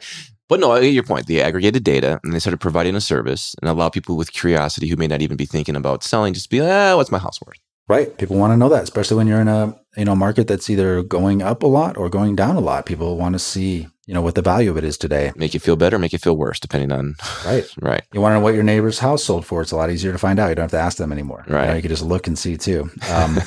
[0.53, 1.29] But no, I get your point.
[1.29, 4.97] They aggregated data and they started providing a service and allow people with curiosity who
[4.97, 7.57] may not even be thinking about selling just be, like, ah, what's my house worth?
[7.89, 8.17] right.
[8.19, 11.03] People want to know that, especially when you're in a you know market that's either
[11.03, 12.85] going up a lot or going down a lot.
[12.85, 15.33] People want to see you know what the value of it is today.
[15.37, 17.15] Make you feel better, make you feel worse, depending on,
[17.47, 17.65] Right.
[17.81, 18.03] right.
[18.13, 19.63] You want to know what your neighbor's house sold for?
[19.63, 20.49] It's a lot easier to find out.
[20.51, 21.45] You don't have to ask them anymore.
[21.47, 21.77] You, know, Right.
[21.77, 22.91] you can just look and see too.
[23.11, 23.39] Um,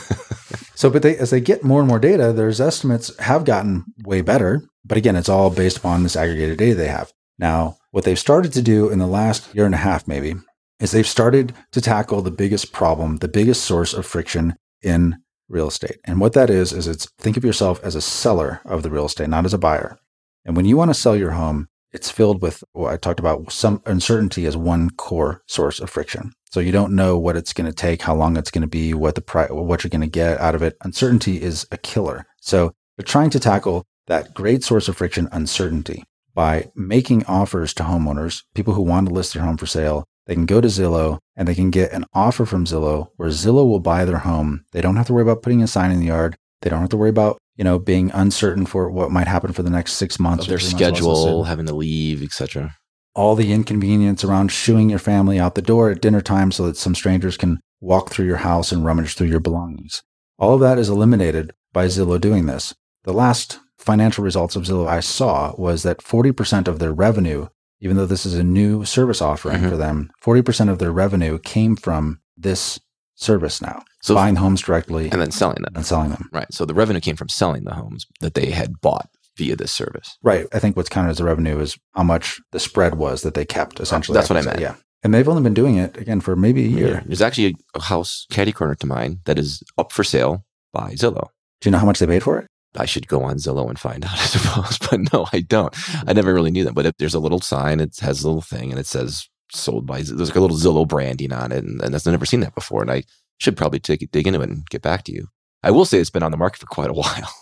[0.75, 4.21] so, but they, as they get more and more data, their estimates have gotten way
[4.21, 4.63] better.
[4.85, 7.11] But again, it's all based upon this aggregated data they have.
[7.37, 10.35] Now, what they've started to do in the last year and a half, maybe,
[10.79, 15.17] is they've started to tackle the biggest problem, the biggest source of friction in
[15.47, 15.97] real estate.
[16.05, 19.05] And what that is, is it's think of yourself as a seller of the real
[19.05, 19.97] estate, not as a buyer.
[20.45, 23.51] And when you want to sell your home, it's filled with what I talked about
[23.51, 26.33] some uncertainty as one core source of friction.
[26.51, 28.93] So you don't know what it's going to take, how long it's going to be,
[28.93, 30.75] what the pri- what you're going to get out of it.
[30.81, 32.25] Uncertainty is a killer.
[32.41, 37.83] So they're trying to tackle that great source of friction, uncertainty, by making offers to
[37.83, 40.05] homeowners, people who want to list their home for sale.
[40.27, 43.67] They can go to Zillow and they can get an offer from Zillow where Zillow
[43.67, 44.65] will buy their home.
[44.71, 46.35] They don't have to worry about putting a sign in the yard.
[46.61, 49.61] They don't have to worry about, you know, being uncertain for what might happen for
[49.61, 50.45] the next six months.
[50.45, 52.75] Of their three months while it's listed schedule, having to leave, etc.
[53.13, 56.77] all the inconvenience around shooing your family out the door at dinner time so that
[56.77, 60.01] some strangers can walk through your house and rummage through your belongings.
[60.39, 62.73] All of that is eliminated by Zillow doing this.
[63.03, 67.47] The last financial results of Zillow I saw was that 40% of their revenue,
[67.79, 69.69] even though this is a new service offering Mhm.
[69.69, 72.79] for them, 40% of their revenue came from this
[73.15, 75.73] service now, So, buying homes directly and then selling them.
[75.75, 76.27] and selling them.
[76.33, 76.51] Right.
[76.53, 80.17] So the revenue came from selling the homes that they had bought via this service.
[80.23, 80.47] Right.
[80.53, 83.45] I think what's counted as the revenue is how much the spread was that they
[83.45, 84.15] kept essentially.
[84.15, 84.59] That's what I meant.
[84.59, 84.75] Yeah.
[85.03, 87.03] And they've only been doing it again for maybe a year.
[87.05, 90.43] There's actually a house catty corner to mine that is up for sale
[90.73, 91.27] by Zillow.
[91.61, 92.47] Do you know how much they paid for it?
[92.77, 94.77] I should go on Zillow and find out, I suppose.
[94.77, 95.73] But no, I don't.
[96.07, 96.75] I never really knew that.
[96.75, 99.85] But if there's a little sign, it has a little thing, and it says sold
[99.85, 100.01] by.
[100.01, 102.81] There's like a little Zillow branding on it, and, and I've never seen that before.
[102.81, 103.03] And I
[103.37, 105.27] should probably take dig into it and get back to you.
[105.63, 107.33] I will say it's been on the market for quite a while.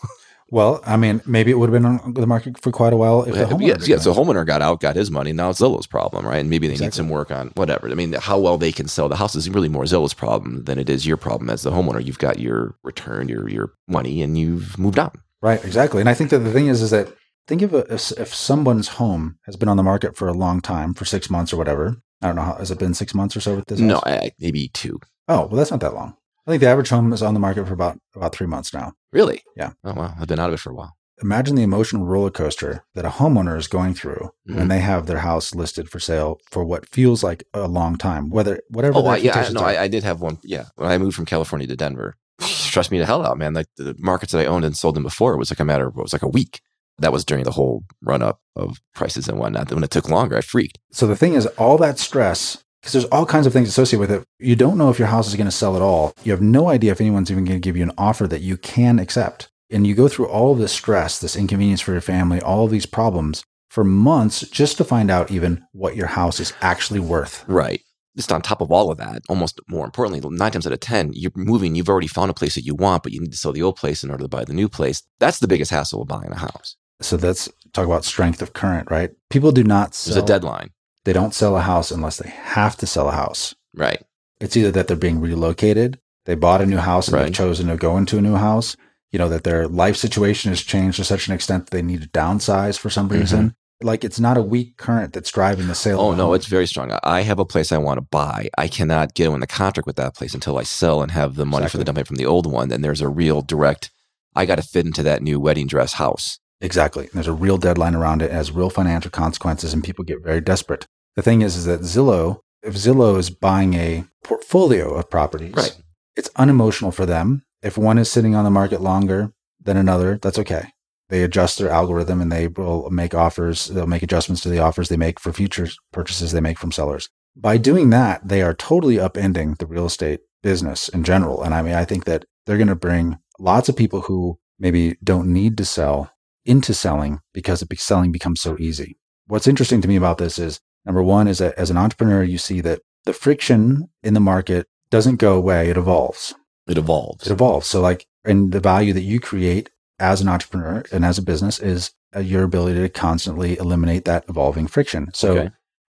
[0.54, 3.24] Well, I mean, maybe it would have been on the market for quite a while
[3.24, 4.04] if the homeowner yes, yes.
[4.04, 5.34] So homeowner got out, got his money.
[5.34, 6.38] Now it's Zillow's problem, right?
[6.38, 7.90] And maybe they need some work on whatever.
[7.90, 10.78] I mean, how well they can sell the house is really more Zillow's problem than
[10.78, 12.06] it is your problem as the homeowner.
[12.06, 15.10] You've got your return, your your money, and you've moved on.
[15.42, 16.02] Right, exactly.
[16.02, 17.12] And I think that the thing is, is that
[17.48, 20.62] think of it if, if someone's home has been on the market for a long
[20.62, 21.98] time, for six months or whatever.
[22.22, 23.80] I don't know how has it been six months or so with this?
[23.80, 24.02] No.
[24.06, 25.00] I- maybe two.
[25.28, 26.16] Oh, well, that's not that long.
[26.46, 28.94] I think the average home is on the market for about about three months now.
[29.12, 29.42] Really?
[29.56, 29.72] Yeah.
[29.84, 30.96] Oh wow, I've been out of it for a while.
[31.22, 34.56] Imagine the emotional roller coaster that a homeowner is going through Mhm.
[34.56, 38.30] when they have their house listed for sale for what feels like a long time,
[38.30, 38.98] whether whatever.
[38.98, 39.62] Oh, I, yeah, I, no.
[39.62, 40.40] I, I did have one.
[40.44, 43.54] Yeah, when I moved from California to Denver, stressed me the hell out, man.
[43.54, 45.88] Like the markets that I owned and sold them before, it was like a matter
[45.88, 46.60] of it was like a week.
[47.00, 49.72] That was during the whole run up of prices and whatnot.
[49.72, 50.78] When it took longer, I freaked.
[50.92, 54.12] So the thing is, all that stress, because there's all kinds of things associated with
[54.12, 54.28] it.
[54.40, 56.12] You don't know if your house is going to sell at all.
[56.26, 58.58] You have no idea if anyone's even going to give you an offer that you
[58.58, 59.48] can accept.
[59.72, 62.72] And you go through all of this stress, this inconvenience for your family, all of
[62.72, 67.46] these problems for months just to find out even what your house is actually worth.
[67.48, 67.82] Right.
[68.16, 71.12] just on top of all of that, almost more importantly, nine times out of 10,
[71.14, 73.52] you're moving, you've already found a place that you want, but you need to sell
[73.52, 75.02] the old place in order to buy the new place.
[75.20, 76.76] That's the biggest hassle of buying a house.
[77.02, 79.12] So let's talk about strength of current, right?
[79.30, 80.70] People do not There's a deadline.
[81.06, 83.54] They don't sell a house unless they have to sell a house.
[83.76, 84.02] Right.
[84.40, 87.24] It's either that they're being relocated, they bought a new house and Right.
[87.26, 88.76] they've chosen to go into a new house,
[89.12, 92.02] you know, that their life situation has changed to such an extent that they need
[92.02, 93.56] to downsize for some reason.
[93.82, 95.98] Like it's not a weak current that's driving the sale.
[95.98, 96.06] Mm-hmm.
[96.14, 96.36] Oh, no, home.
[96.36, 96.98] it's very strong.
[97.04, 98.50] I have a place I want to buy.
[98.58, 101.46] I cannot get in the contract with that place until I sell and have the
[101.46, 101.86] money for the Exactly.
[101.86, 102.70] down payment from the old one.
[102.70, 103.92] Then there's a real direct,
[104.36, 106.40] I got to fit into that new wedding dress house.
[106.64, 107.10] Exactly.
[107.14, 108.32] There's a real deadline around it.
[108.32, 110.88] It has real financial consequences, and people get very desperate.
[111.16, 115.78] The thing is, is that Zillow, if Zillow is buying a portfolio of properties, Right.
[116.16, 117.44] it's unemotional for them.
[117.62, 120.70] If one is sitting on the market longer than another, that's okay.
[121.10, 123.68] They adjust their algorithm and they will make offers.
[123.68, 127.10] They'll make adjustments to the offers they make for future purchases they make from sellers.
[127.36, 131.44] By doing that, they are totally upending the real estate business in general.
[131.44, 134.96] And I mean, I think that they're going to bring lots of people who maybe
[135.04, 136.12] don't need to sell
[136.46, 138.98] into selling because selling becomes so easy.
[139.28, 142.38] What's interesting to me about this is number one is that as an entrepreneur, you
[142.38, 146.34] see that the friction in the market doesn't go away; it evolves.
[146.68, 147.26] It evolves.
[147.28, 147.68] It evolves.
[147.68, 151.60] So, like, and the value that you create as an entrepreneur and as a business
[151.60, 155.10] is uh, your ability to constantly eliminate that evolving friction.
[155.14, 155.50] So, Okay.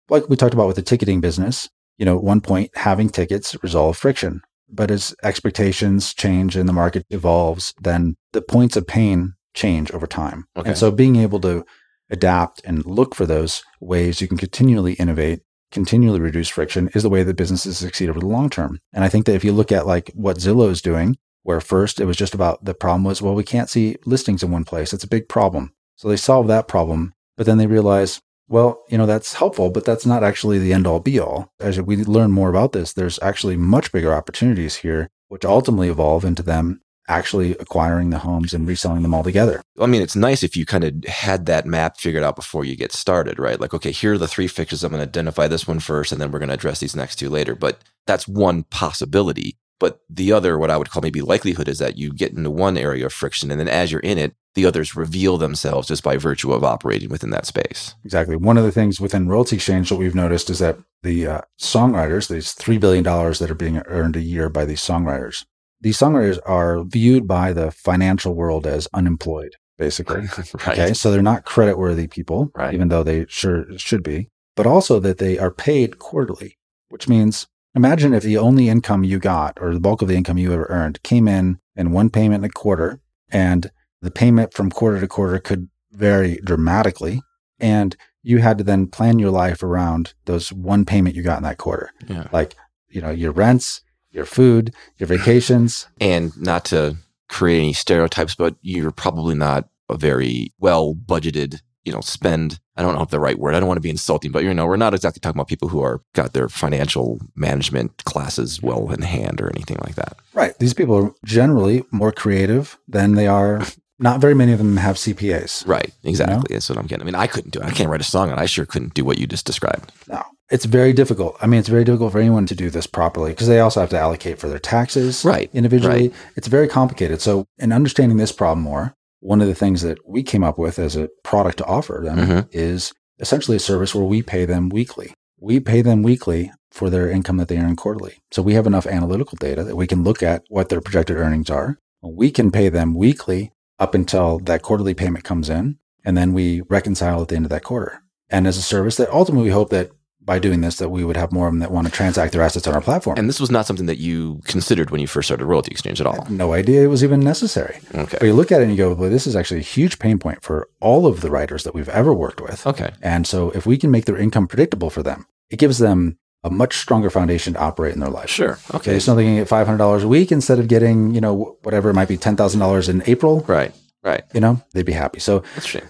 [0.09, 3.55] like we talked about with the ticketing business, you know, at one point having tickets
[3.63, 4.41] resolve friction.
[4.71, 10.07] But as expectations change and the market evolves, then the points of pain change over
[10.07, 10.45] time.
[10.55, 10.69] Okay.
[10.69, 11.65] And so being able to
[12.09, 15.41] adapt and look for those ways you can continually innovate,
[15.71, 18.79] continually reduce friction is the way that businesses succeed over the long term.
[18.93, 21.99] And I think that if you look at like what Zillow is doing, where first
[21.99, 24.93] it was just about the problem was, well, we can't see listings in one place.
[24.93, 25.73] It's a big problem.
[25.95, 29.85] So they solve that problem, but then they realize, well, you know, that's helpful, but
[29.85, 31.51] that's not actually the end all be all.
[31.59, 36.25] As we learn more about this, there's actually much bigger opportunities here, which ultimately evolve
[36.25, 39.61] into them actually acquiring the homes and reselling them all together.
[39.79, 42.75] I mean, it's nice if you kind of had that map figured out before you
[42.75, 43.59] get started, right?
[43.59, 44.83] Like, okay, here are the three fixtures.
[44.83, 47.17] I'm going to identify this one first, and then we're going to address these next
[47.17, 47.55] two later.
[47.55, 49.57] But that's one possibility.
[49.79, 52.77] But the other, what I would call maybe likelihood, is that you get into one
[52.77, 56.17] area of friction, and then as you're in it, the others reveal themselves just by
[56.17, 57.95] virtue of operating within that space.
[58.03, 58.35] Exactly.
[58.35, 62.27] One of the things within Royalty Exchange that we've noticed is that the uh, songwriters,
[62.27, 65.45] these $3 billion that are being earned a year by these songwriters,
[65.81, 70.21] these songwriters are viewed by the financial world as unemployed, basically.
[70.65, 70.67] right.
[70.67, 70.93] Okay.
[70.93, 72.73] So they're not credit worthy people, Right.
[72.73, 76.57] even though they sure should be, but also that they are paid quarterly,
[76.89, 80.37] which means imagine if the only income you got or the bulk of the income
[80.37, 82.99] you ever earned came in in one payment a quarter
[83.31, 87.21] and the payment from quarter to quarter could vary dramatically.
[87.59, 91.43] And you had to then plan your life around those one payment you got in
[91.43, 92.27] that quarter, Yeah.
[92.33, 92.55] like,
[92.89, 95.87] you know, your rents, your food, your vacations.
[96.01, 101.91] And not to create any stereotypes, but you're probably not a very well budgeted, you
[101.91, 102.59] know, spend.
[102.75, 103.55] I don't know if the right word.
[103.55, 105.67] I don't want to be insulting, but you know, we're not exactly talking about people
[105.67, 110.17] who are got their financial management classes well in hand or anything like that.
[110.33, 110.57] Right.
[110.59, 113.61] These people are generally more creative than they are.
[113.99, 115.67] Not very many of them have CPAs.
[115.67, 115.91] Right.
[116.03, 116.55] Exactly.
[116.55, 117.03] That's what I'm getting.
[117.03, 117.65] I mean, I couldn't do it.
[117.65, 119.91] I can't write a song and I sure couldn't do what you just described.
[120.07, 121.35] No, it's very difficult.
[121.41, 123.89] I mean, it's very difficult for anyone to do this properly because they also have
[123.89, 126.09] to allocate for their taxes Right, individually.
[126.09, 126.13] right.
[126.37, 127.21] It's very complicated.
[127.21, 130.79] So, in understanding this problem more, one of the things that we came up with
[130.79, 132.47] as a product to offer them Mhm.
[132.53, 135.13] is essentially a service where we pay them weekly.
[135.41, 138.13] We pay them weekly for their income that they earn quarterly.
[138.31, 141.49] So, we have enough analytical data that we can look at what their projected earnings
[141.49, 141.77] are.
[142.01, 146.61] We can pay them weekly up until that quarterly payment comes in, and then we
[146.61, 148.03] reconcile at the end of that quarter.
[148.29, 149.91] And as a service that ultimately we hope that
[150.29, 152.43] by doing this that we would have more of them that want to transact their
[152.43, 153.17] assets on our platform.
[153.17, 156.05] And this was not something that you considered when you first started Royalty Exchange at
[156.05, 156.27] all.
[156.29, 157.79] no idea it was even necessary.
[157.95, 158.17] Okay.
[158.19, 160.19] But you look at it and you go, well, this is actually a huge pain
[160.19, 162.67] point for all of the writers that we've ever worked with.
[162.67, 162.91] Okay.
[163.01, 166.49] And so if we can make their income predictable for them, it gives them a
[166.49, 168.29] much stronger foundation to operate in their life.
[168.29, 168.57] Sure.
[168.73, 168.91] Okay.
[168.91, 168.99] Okay.
[168.99, 172.07] So they can get $500 a week instead of getting, you know, whatever it might
[172.07, 173.73] be, $10,000 in April, Right.
[174.01, 174.23] Right.
[174.33, 175.19] you know, they'd be happy.
[175.19, 175.43] So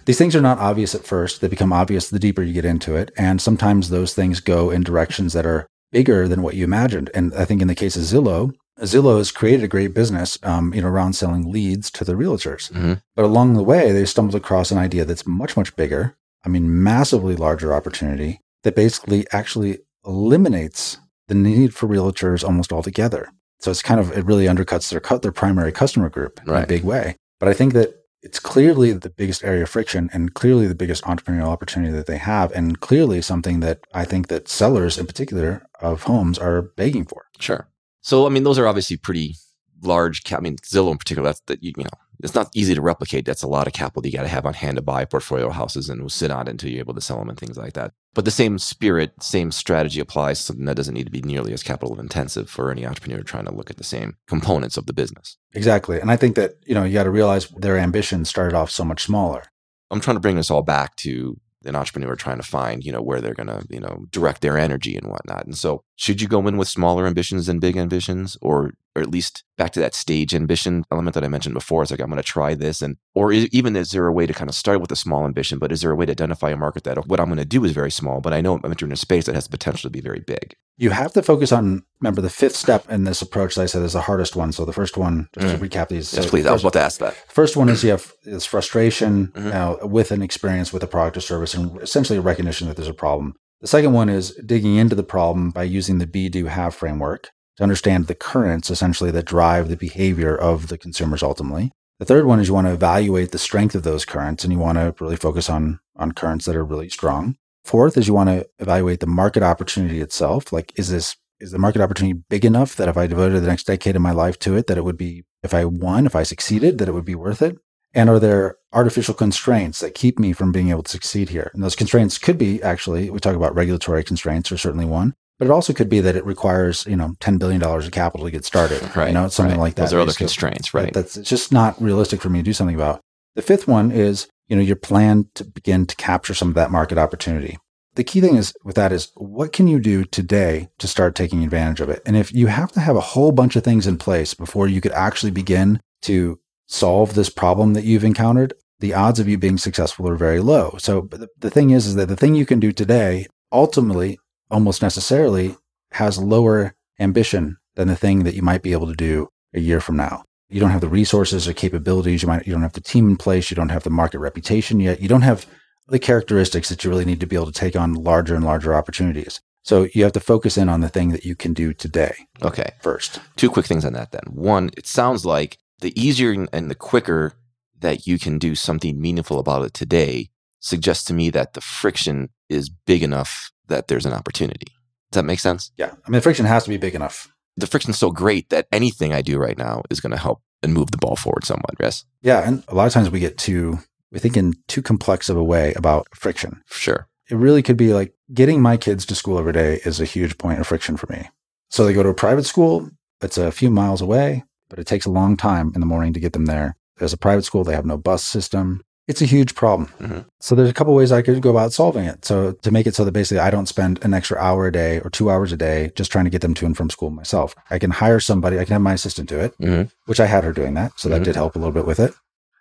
[0.05, 1.41] these things are not obvious at first.
[1.41, 3.11] They become obvious the deeper you get into it.
[3.15, 7.11] And sometimes those things go in directions that are bigger than what you imagined.
[7.13, 8.51] And I think in the case of Zillow,
[8.81, 12.71] Zillow has created a great business, um, you know, around selling leads to the realtors.
[12.71, 13.01] Mhm.
[13.15, 16.15] But along the way, they stumbled across an idea that's much, much bigger.
[16.43, 19.79] I mean, massively larger opportunity that basically actually
[20.09, 20.97] eliminates
[21.27, 23.31] the need for realtors almost altogether.
[23.59, 26.65] So it's kind of, it really undercuts their cut, their primary customer group in a
[26.65, 27.15] big way.
[27.39, 31.03] But I think that it's clearly the biggest area of friction and clearly the biggest
[31.03, 35.65] entrepreneurial opportunity that they have and clearly something that I think that sellers in particular
[35.79, 37.27] of homes are begging for.
[37.39, 37.69] Sure.
[38.01, 39.35] So I mean those are obviously pretty
[39.81, 41.89] large I mean Zillow in particular that's that you, you know
[42.21, 43.25] it's not easy to replicate.
[43.25, 45.89] That's a lot of capital you got to have on hand to buy portfolio houses
[45.89, 47.93] and sit on until you're able to sell them and things like that.
[48.13, 51.63] But the same spirit, same strategy applies something that doesn't need to be nearly as
[51.63, 55.37] capital intensive for any entrepreneur trying to look at the same components of the business.
[55.53, 55.99] Exactly.
[55.99, 58.83] And I think that, you know, you got to realize their ambition started off so
[58.83, 59.43] much smaller.
[59.91, 63.01] I'm trying to bring this all back to an entrepreneur trying to find, you know,
[63.01, 65.45] where they're going to, you know, direct their energy and whatnot.
[65.45, 69.09] And so, should you go in with smaller ambitions than big ambitions, or or at
[69.09, 71.81] least back to that stage ambition element that I mentioned before?
[71.81, 74.25] It's like I'm going to try this, and or is, even is there a way
[74.25, 76.51] to kind of start with a small ambition, but is there a way to identify
[76.51, 78.71] a market that what I'm going to do is very small, but I know I'm
[78.71, 80.55] entering a space that has the potential to be very big.
[80.77, 81.83] You have to focus on.
[81.99, 84.53] Remember, the fifth step in this approach that I said is the hardest one.
[84.53, 85.59] So the first one, just mm.
[85.59, 86.13] to recap these.
[86.13, 86.43] Yes, so please.
[86.43, 87.15] First, I was about to ask that.
[87.27, 89.89] First one is you have this frustration mm-hmm.
[89.89, 92.93] with an experience with a product or service, and essentially a recognition that there's a
[92.93, 93.35] problem.
[93.61, 97.31] The second one is digging into the problem by using the be do have framework
[97.59, 101.71] to understand the currents essentially that drive the behavior of the consumers ultimately.
[101.99, 104.59] The third one is you want to evaluate the strength of those currents and you
[104.59, 107.35] want to really focus on, on currents that are really strong.
[107.65, 110.53] Fourth is you want to evaluate the market opportunity itself.
[110.53, 113.67] Like, is this, is the market opportunity big enough that if I devoted the next
[113.67, 116.23] decade of my life to it, that it would be, if I won, if I
[116.23, 117.57] succeeded, that it would be worth it?
[117.93, 121.51] And are there artificial constraints that keep me from being able to succeed here?
[121.53, 125.47] And those constraints could be actually, we talk about regulatory constraints are certainly one, but
[125.47, 128.45] it also could be that it requires, you know, $10 billion of capital to get
[128.45, 128.81] started.
[128.95, 129.07] Right.
[129.07, 129.61] You know, something right.
[129.61, 129.83] like that.
[129.83, 130.93] Those are other constraints, right?
[130.93, 132.99] That's just not realistic for me to do something about.
[133.35, 136.71] The fifth one is, you know, your plan to begin to capture some of that
[136.71, 137.57] market opportunity.
[137.95, 141.43] The key thing is with that is what can you do today to start taking
[141.43, 142.01] advantage of it?
[142.05, 144.81] And if you have to have a whole bunch of things in place before you
[144.81, 149.57] could actually begin to solve this problem that you've encountered, the odds of you being
[149.57, 150.75] successful are very low.
[150.79, 154.19] So the, the thing is, is that the thing you can do today ultimately,
[154.49, 155.55] almost necessarily,
[155.91, 159.79] has lower ambition than the thing that you might be able to do a year
[159.81, 160.23] from now.
[160.49, 162.23] You don't have the resources or capabilities.
[162.23, 163.51] You might, you don't have the team in place.
[163.51, 164.99] You don't have the market reputation yet.
[164.99, 165.45] You don't have
[165.87, 168.73] the characteristics that you really need to be able to take on larger and larger
[168.73, 169.41] opportunities.
[169.63, 172.15] So you have to focus in on the thing that you can do today.
[172.41, 172.71] Okay.
[172.81, 173.19] First.
[173.35, 174.23] Two quick things on that then.
[174.31, 177.33] One, it sounds like the easier and the quicker
[177.79, 180.29] that you can do something meaningful about it today
[180.59, 184.67] suggests to me that the friction is big enough that there's an opportunity.
[185.11, 185.71] Does that make sense?
[185.77, 185.93] Yeah.
[186.05, 187.31] I mean, the friction has to be big enough.
[187.57, 190.73] The friction's so great that anything I do right now is going to help and
[190.73, 191.75] move the ball forward somewhat.
[191.79, 192.05] Yes.
[192.21, 192.47] Yeah.
[192.47, 193.79] And a lot of times we get too,
[194.11, 196.61] we think in too complex of a way about friction.
[196.67, 197.07] Sure.
[197.29, 200.37] It really could be like getting my kids to school every day is a huge
[200.37, 201.29] point of friction for me.
[201.69, 202.89] So they go to a private school.
[203.21, 206.19] It's a few miles away but it takes a long time in the morning to
[206.19, 206.77] get them there.
[206.97, 208.81] There's a private school, they have no bus system.
[209.09, 209.87] It's a huge problem.
[209.99, 210.19] Mm-hmm.
[210.39, 212.23] So there's a couple ways I could go about solving it.
[212.23, 214.99] So to make it so that basically I don't spend an extra hour a day
[214.99, 217.55] or two hours a day just trying to get them to and from school myself.
[217.71, 219.89] I can hire somebody, I can have my assistant do it, mm-hmm.
[220.05, 220.91] which I had her doing that.
[220.99, 221.23] So that mm-hmm.
[221.23, 222.13] did help a little bit with it.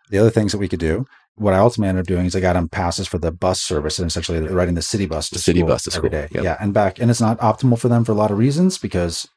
[0.09, 2.41] The other things that we could do, what I ultimately ended up doing is I
[2.41, 5.43] got them passes for the bus service and essentially riding the city bus to the
[5.43, 6.29] city bus to every day.
[6.31, 6.45] Yep.
[6.45, 6.99] Yeah, and back.
[6.99, 9.29] And it's not optimal for them for a lot of reasons because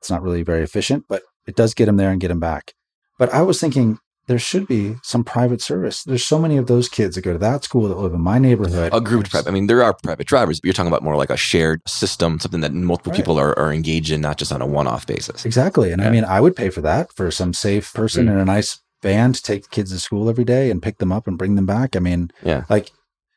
[0.00, 2.72] it's not really very efficient, but it does get them there and get them back.
[3.18, 6.02] But I was thinking there should be some private service.
[6.02, 8.38] There's so many of those kids that go to that school that live in my
[8.38, 8.90] neighborhood.
[8.92, 9.48] A grouped private.
[9.48, 12.40] I mean, there are private drivers, but you're talking about more like a shared system,
[12.40, 13.16] something that multiple right.
[13.16, 15.44] people are, are engaged in, not just on a one off basis.
[15.44, 15.92] Exactly.
[15.92, 16.08] And yeah.
[16.08, 18.30] I mean, I would pay for that for some safe person mm.
[18.30, 21.12] in a nice van to take the kids to school every day and pick them
[21.12, 21.94] up and bring them back.
[21.94, 22.64] I mean, yeah.
[22.68, 22.90] like,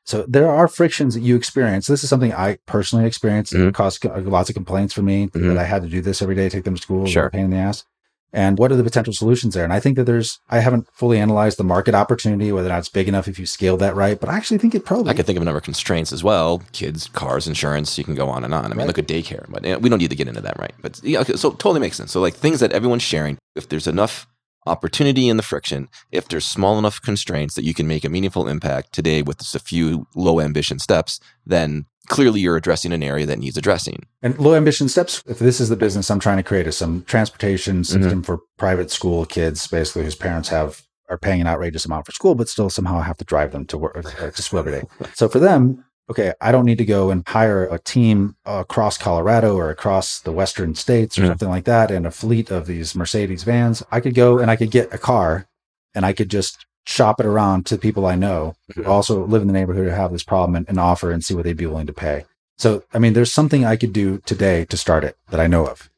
[0.06, 1.86] so there are frictions that you experience.
[1.86, 3.54] This is something I personally experienced.
[3.54, 3.68] Mm-hmm.
[3.68, 5.50] It caused lots of complaints for me mm-hmm.
[5.50, 7.06] that I had to do this every day, take them to school.
[7.06, 7.30] Sure.
[7.30, 7.86] Pain in the ass
[8.32, 9.64] and what are the potential solutions there?
[9.64, 12.80] And I think that there's, I haven't fully analyzed the market opportunity, whether or not
[12.80, 15.10] it's big enough if you scale that right, but I actually think it probably.
[15.10, 18.16] I could think of a number of constraints as well kids, cars, insurance, you can
[18.16, 18.66] go on and on.
[18.66, 18.88] I mean, right.
[18.88, 20.74] look at daycare, but you know, we don't need to get into that, right?
[20.82, 22.12] But yeah, okay, so totally makes sense.
[22.12, 24.28] So, like things that everyone's sharing, if there's enough
[24.66, 28.48] opportunity in the friction, if there's small enough constraints that you can make a meaningful
[28.48, 33.26] impact today with just a few low ambition steps, then clearly you're addressing an area
[33.26, 34.06] that needs addressing.
[34.22, 37.04] And low ambition steps, if this is the business I'm trying to create, is some
[37.04, 37.84] transportation mm-hmm.
[37.84, 38.22] system mm-hmm.
[38.22, 42.36] for private school kids, basically whose parents have are paying an outrageous amount for school,
[42.36, 44.84] but still somehow have to drive them to work uh, to school every day.
[45.16, 49.56] So for them, okay, I don't need to go and hire a team across Colorado
[49.56, 51.32] or across the western states or mm-hmm.
[51.32, 53.84] something like that and a fleet of these Mercedes vans.
[53.92, 55.48] I could go and I could get a car
[55.96, 58.90] and I could just shop it around to people I know who mm-hmm.
[58.90, 61.44] also live in the neighborhood who have this problem and, and offer and see what
[61.44, 62.26] they'd be willing to pay.
[62.58, 65.68] So, I mean, there's something I could do today to start it that I know
[65.68, 65.92] of.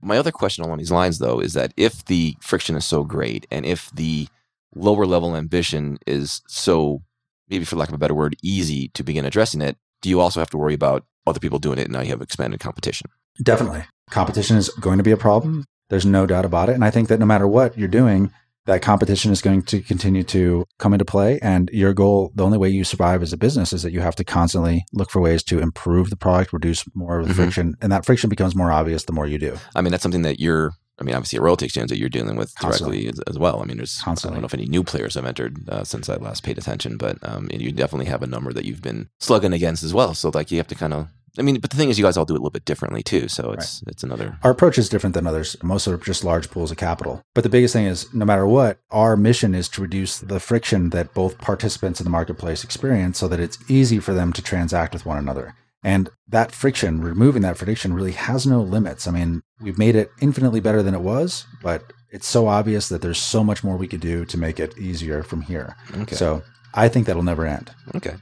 [0.00, 3.48] My other question along these lines, though, is that if the friction is so great
[3.50, 4.28] and if the
[4.76, 7.02] lower level ambition is so,
[7.48, 10.38] maybe for lack of a better word, easy to begin addressing it, do you also
[10.38, 13.10] have to worry about other people doing it and now you have expanded competition?
[13.42, 13.84] Definitely.
[14.08, 15.64] Competition is going to be a problem.
[15.90, 16.74] There's no doubt about it.
[16.74, 18.32] And I think that no matter what you're doing,
[18.66, 21.38] that competition is going to continue to come into play.
[21.40, 24.14] And your goal, the only way you survive as a business is that you have
[24.16, 27.36] to constantly look for ways to improve the product, reduce more of the Mhm.
[27.36, 27.74] friction.
[27.80, 29.56] And that friction becomes more obvious the more you do.
[29.74, 30.72] I mean, that's something that you're.
[31.00, 33.60] I mean, obviously, a royalty exchange that you're dealing with directly as, as well.
[33.60, 33.98] I mean, there's.
[34.02, 34.34] Constantly.
[34.34, 36.96] I don't know if any new players have entered uh, since I last paid attention,
[36.96, 40.14] but um, you definitely have a number that you've been slugging against as well.
[40.14, 41.08] So, like, you have to kind of.
[41.38, 43.02] I mean, but the thing is, you guys all do it a little bit differently
[43.02, 43.28] too.
[43.28, 44.38] So it's it's another.
[44.42, 45.56] Our approach is different than others.
[45.62, 47.22] Most are just large pools of capital.
[47.34, 50.90] But the biggest thing is no matter what, our mission is to reduce the friction
[50.90, 54.92] that both participants in the marketplace experience so that it's easy for them to transact
[54.92, 55.54] with one another.
[55.82, 59.08] And that friction, removing that friction really has no limits.
[59.08, 63.02] I mean, we've made it infinitely better than it was, but it's so obvious that
[63.02, 65.76] there's so much more we could do to make it easier from here.
[65.96, 66.14] Okay.
[66.14, 66.42] So
[66.74, 67.72] I think that'll never end.
[67.96, 68.14] okay.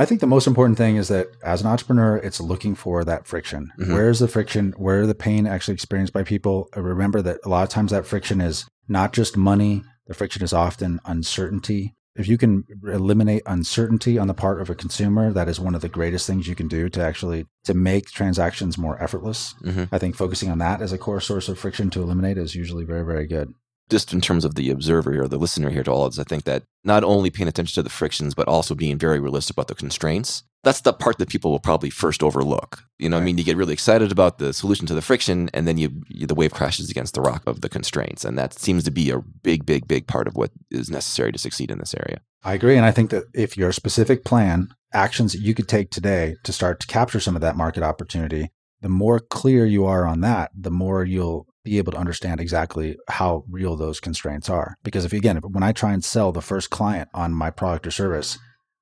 [0.00, 3.26] I think the most important thing is that as an entrepreneur, it's looking for that
[3.26, 3.72] friction.
[3.80, 3.92] Mhm.
[3.94, 4.72] Where's the friction?
[4.76, 6.68] Where are the pain actually experienced by people?
[6.76, 9.82] Uh, Remember that a lot of times that friction is not just money.
[10.06, 11.94] The friction is often uncertainty.
[12.16, 15.82] If you can eliminate uncertainty on the part of a consumer, that is one of
[15.82, 19.54] the greatest things you can do to actually to make transactions more effortless.
[19.62, 22.54] hmm I think focusing on that as a core source of friction to eliminate is
[22.56, 23.52] usually very, very good.
[23.90, 26.28] Just in terms of the observer or the listener here to all of this, I
[26.28, 29.68] think that not only paying attention to the frictions, but also being very realistic about
[29.68, 30.42] the constraints.
[30.64, 32.82] That's the part that people will probably first overlook.
[32.98, 35.48] You know, what I mean, you get really excited about the solution to the friction,
[35.54, 38.54] and then you, you the wave crashes against the rock of the constraints, and that
[38.54, 41.78] seems to be a big, big, big part of what is necessary to succeed in
[41.78, 42.20] this area.
[42.42, 42.76] I agree.
[42.76, 46.52] And I think that if your specific plan, actions that you could take today to
[46.52, 50.50] start to capture some of that market opportunity, the more clear you are on that,
[50.54, 54.76] the more you'll be able to understand exactly how real those constraints are.
[54.82, 57.90] Because if again, when I try and sell the first client on my product or
[57.90, 58.38] service,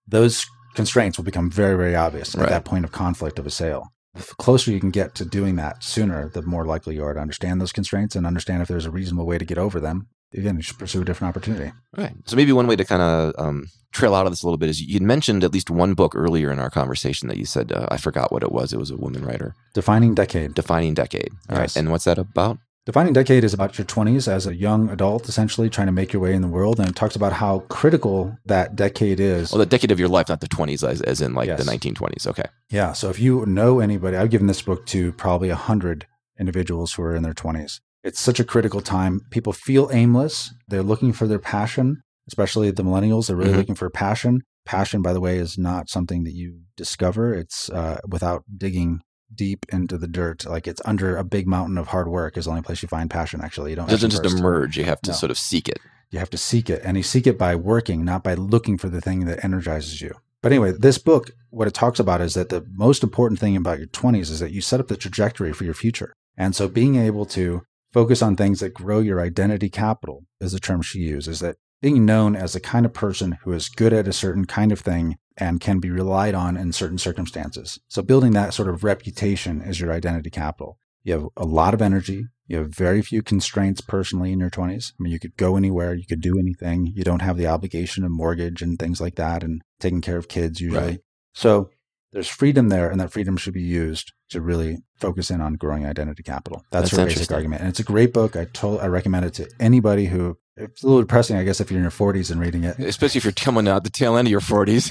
[0.07, 2.45] those constraints will become very, very obvious Right.
[2.45, 3.89] at that point of conflict of a sale.
[4.15, 7.21] The closer you can get to doing that sooner, the more likely you are to
[7.21, 10.09] understand those constraints and understand if there's a reasonable way to get over them.
[10.35, 11.73] Again, you should pursue a different opportunity.
[11.97, 12.13] Right.
[12.27, 14.69] So maybe one way to kind of um, trail out of this a little bit
[14.69, 17.87] is you'd mentioned at least one book earlier in our conversation that you said uh,
[17.91, 18.73] I forgot what it was.
[18.73, 20.55] It was a woman writer, Defining decade.
[20.55, 21.31] Defining Decade.
[21.49, 21.63] All right.
[21.65, 21.77] Yes.
[21.77, 22.59] And what's that about?
[22.87, 26.23] Defining Decade is about your 20s as a young adult, essentially trying to make your
[26.23, 26.79] way in the world.
[26.79, 29.51] And it talks about how critical that decade is.
[29.51, 32.29] Well, the decade of your life, not the 20s, as, as in like the 1920s.
[32.29, 32.45] Okay.
[32.71, 32.93] yeah.
[32.93, 36.07] So if you know anybody, I've given this book to probably 100
[36.39, 37.81] individuals who are in their 20s.
[38.05, 39.21] It's such a critical time.
[39.33, 40.55] People feel aimless.
[40.69, 43.27] They're looking for their passion, especially the millennials.
[43.27, 43.57] They're really Mhm.
[43.57, 44.43] looking for passion.
[44.65, 47.35] Passion, by the way, is not something that you discover.
[47.35, 49.01] It's uh, without digging
[49.35, 50.45] deep into the dirt.
[50.47, 53.11] Like it's under a big mountain of hard work is the only place you find
[53.11, 53.71] passion, actually.
[53.71, 54.39] You don't It doesn't just first.
[54.39, 54.77] emerge.
[54.79, 55.17] You have to No.
[55.17, 55.79] sort of seek it.
[56.11, 58.89] You have to seek it, and you seek it by working, not by looking for
[58.89, 60.15] the thing that energizes you.
[60.43, 63.79] But anyway, this book, what it talks about is that the most important thing about
[63.79, 66.13] your 20s is that you set up the trajectory for your future.
[66.37, 67.63] And so being able to
[67.93, 71.57] focus on things that grow your identity capital is the term she uses, is that
[71.83, 74.79] being known as the kind of person who is good at a certain kind of
[74.81, 77.79] thing and can be relied on in certain circumstances.
[77.89, 80.79] So building that sort of reputation is your identity capital.
[81.03, 82.27] You have a lot of energy.
[82.47, 84.93] You have very few constraints personally in your 20s.
[84.93, 86.93] I mean, you could go anywhere, you could do anything.
[86.95, 90.29] You don't have the obligation of mortgage and things like that and taking care of
[90.29, 90.87] kids usually.
[90.87, 91.01] Right.
[91.35, 91.71] So
[92.13, 95.87] there's freedom there, and that freedom should be used to really focus in on growing
[95.87, 96.65] identity capital.
[96.71, 97.61] That's, That's her basic argument.
[97.61, 98.35] And it's a great book.
[98.37, 101.71] I told I recommend it to anybody who it's a little depressing, I guess, if
[101.71, 102.79] you're in your 40s and reading it.
[102.79, 104.91] Especially if you're coming out the tail end of your 40s.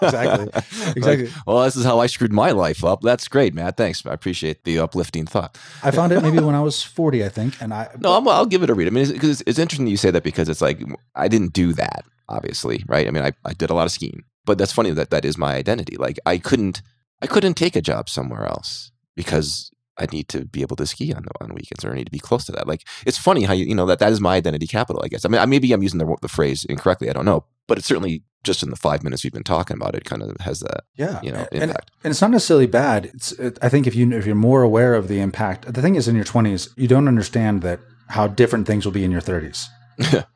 [0.00, 0.48] Exactly.
[0.94, 1.26] Exactly.
[1.26, 3.00] Like, well, this is how I screwed my life up.
[3.02, 3.76] That's great, Matt.
[3.76, 4.04] Thanks.
[4.06, 5.58] I appreciate the uplifting thought.
[5.82, 7.60] I found it maybe when I was 40, I think.
[7.60, 8.86] And I No, I'm, I'll give it a read.
[8.86, 10.80] I mean, it's, 'cause it's, it's interesting you say that because it's like
[11.16, 13.08] I didn't do that, obviously, right?
[13.08, 15.36] I mean, I, I did a lot of skiing, but that's funny that that is
[15.36, 15.96] my identity.
[15.96, 16.80] Like I couldn't
[17.22, 21.12] I couldn't take a job somewhere else because I need to be able to ski
[21.14, 22.66] on on weekends or I need to be close to that.
[22.66, 25.02] Like it's funny how you you know that that is my identity capital.
[25.04, 25.24] I guess.
[25.24, 27.08] I mean, I, maybe I'm using the the phrase incorrectly.
[27.10, 29.94] I don't know, but it's certainly just in the five minutes we've been talking about
[29.94, 31.92] it, kind of has that yeah, you know and, impact.
[32.02, 33.04] and it's not necessarily bad.
[33.14, 35.94] It's it, I think if you if you're more aware of the impact, the thing
[35.94, 39.20] is in your 20s, you don't understand that how different things will be in your
[39.20, 39.66] 30s.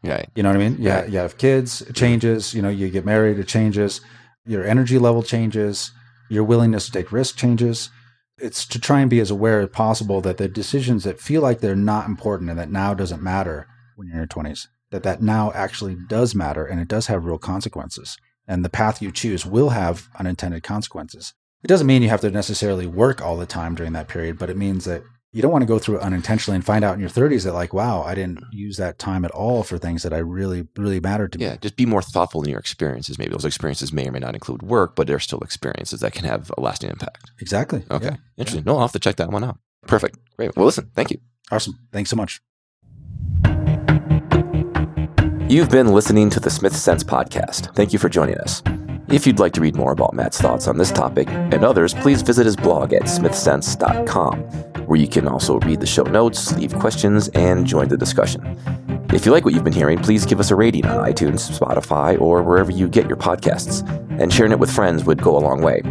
[0.02, 0.76] yeah, You know what I mean?
[0.78, 1.10] Yeah, Right.
[1.10, 2.54] you have kids, it changes.
[2.54, 4.00] You know, you get married, it changes.
[4.46, 5.90] Your energy level changes.
[6.28, 7.90] Your willingness to take risk changes.
[8.38, 11.60] It's to try and be as aware as possible that the decisions that feel like
[11.60, 13.66] they're not important and that now doesn't matter
[13.96, 17.24] when you're in your 20s, that that now actually does matter and it does have
[17.24, 18.18] real consequences.
[18.46, 21.34] And the path you choose will have unintended consequences.
[21.64, 24.50] It doesn't mean you have to necessarily work all the time during that period, but
[24.50, 25.02] it means that
[25.36, 27.52] you don't want to go through it unintentionally and find out in your 30s that
[27.52, 28.56] like wow i didn't mm-hmm.
[28.56, 31.44] use that time at all for things that i really really mattered to me.
[31.44, 33.18] Yeah, just be more thoughtful in your experiences.
[33.18, 36.24] Maybe those experiences may or may not include work, but they're still experiences that can
[36.24, 37.30] have a lasting impact.
[37.38, 38.16] exactly Okay, Yeah.
[38.36, 38.64] interesting.
[38.64, 39.58] No, I'll have to check that one out.
[39.86, 40.18] Perfect.
[40.36, 40.56] Great.
[40.56, 41.18] Well, listen, thank you.
[41.50, 42.40] awesome thanks so much
[45.48, 47.72] You've been listening to the Smith Sense podcast.
[47.76, 48.62] Thank you for joining us.
[49.08, 52.22] If you'd like to read more about Matt's thoughts on this topic and others, please
[52.22, 54.40] visit his blog at smithsense.com,
[54.86, 58.58] where you can also read the show notes, leave questions, and join the discussion.
[59.14, 62.20] If you like what you've been hearing, please give us a rating on iTunes, Spotify,
[62.20, 63.88] or wherever you get your podcasts,
[64.20, 65.82] and sharing it with friends would go a long way.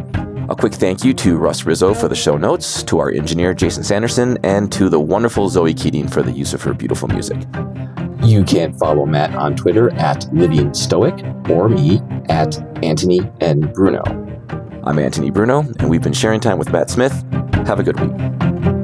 [0.47, 3.83] A quick thank you to Russ Rizzo for the show notes, to our engineer Jason
[3.83, 7.37] Sanderson, and to the wonderful Zoe Keating for the use of her beautiful music.
[8.21, 11.15] You can follow Matt on Twitter at Living Stoic
[11.49, 14.03] or me at Anthony and Bruno.
[14.83, 17.13] I'm Anthony Bruno, and we've been sharing time with Matt Smith.
[17.65, 18.74] Have a good week.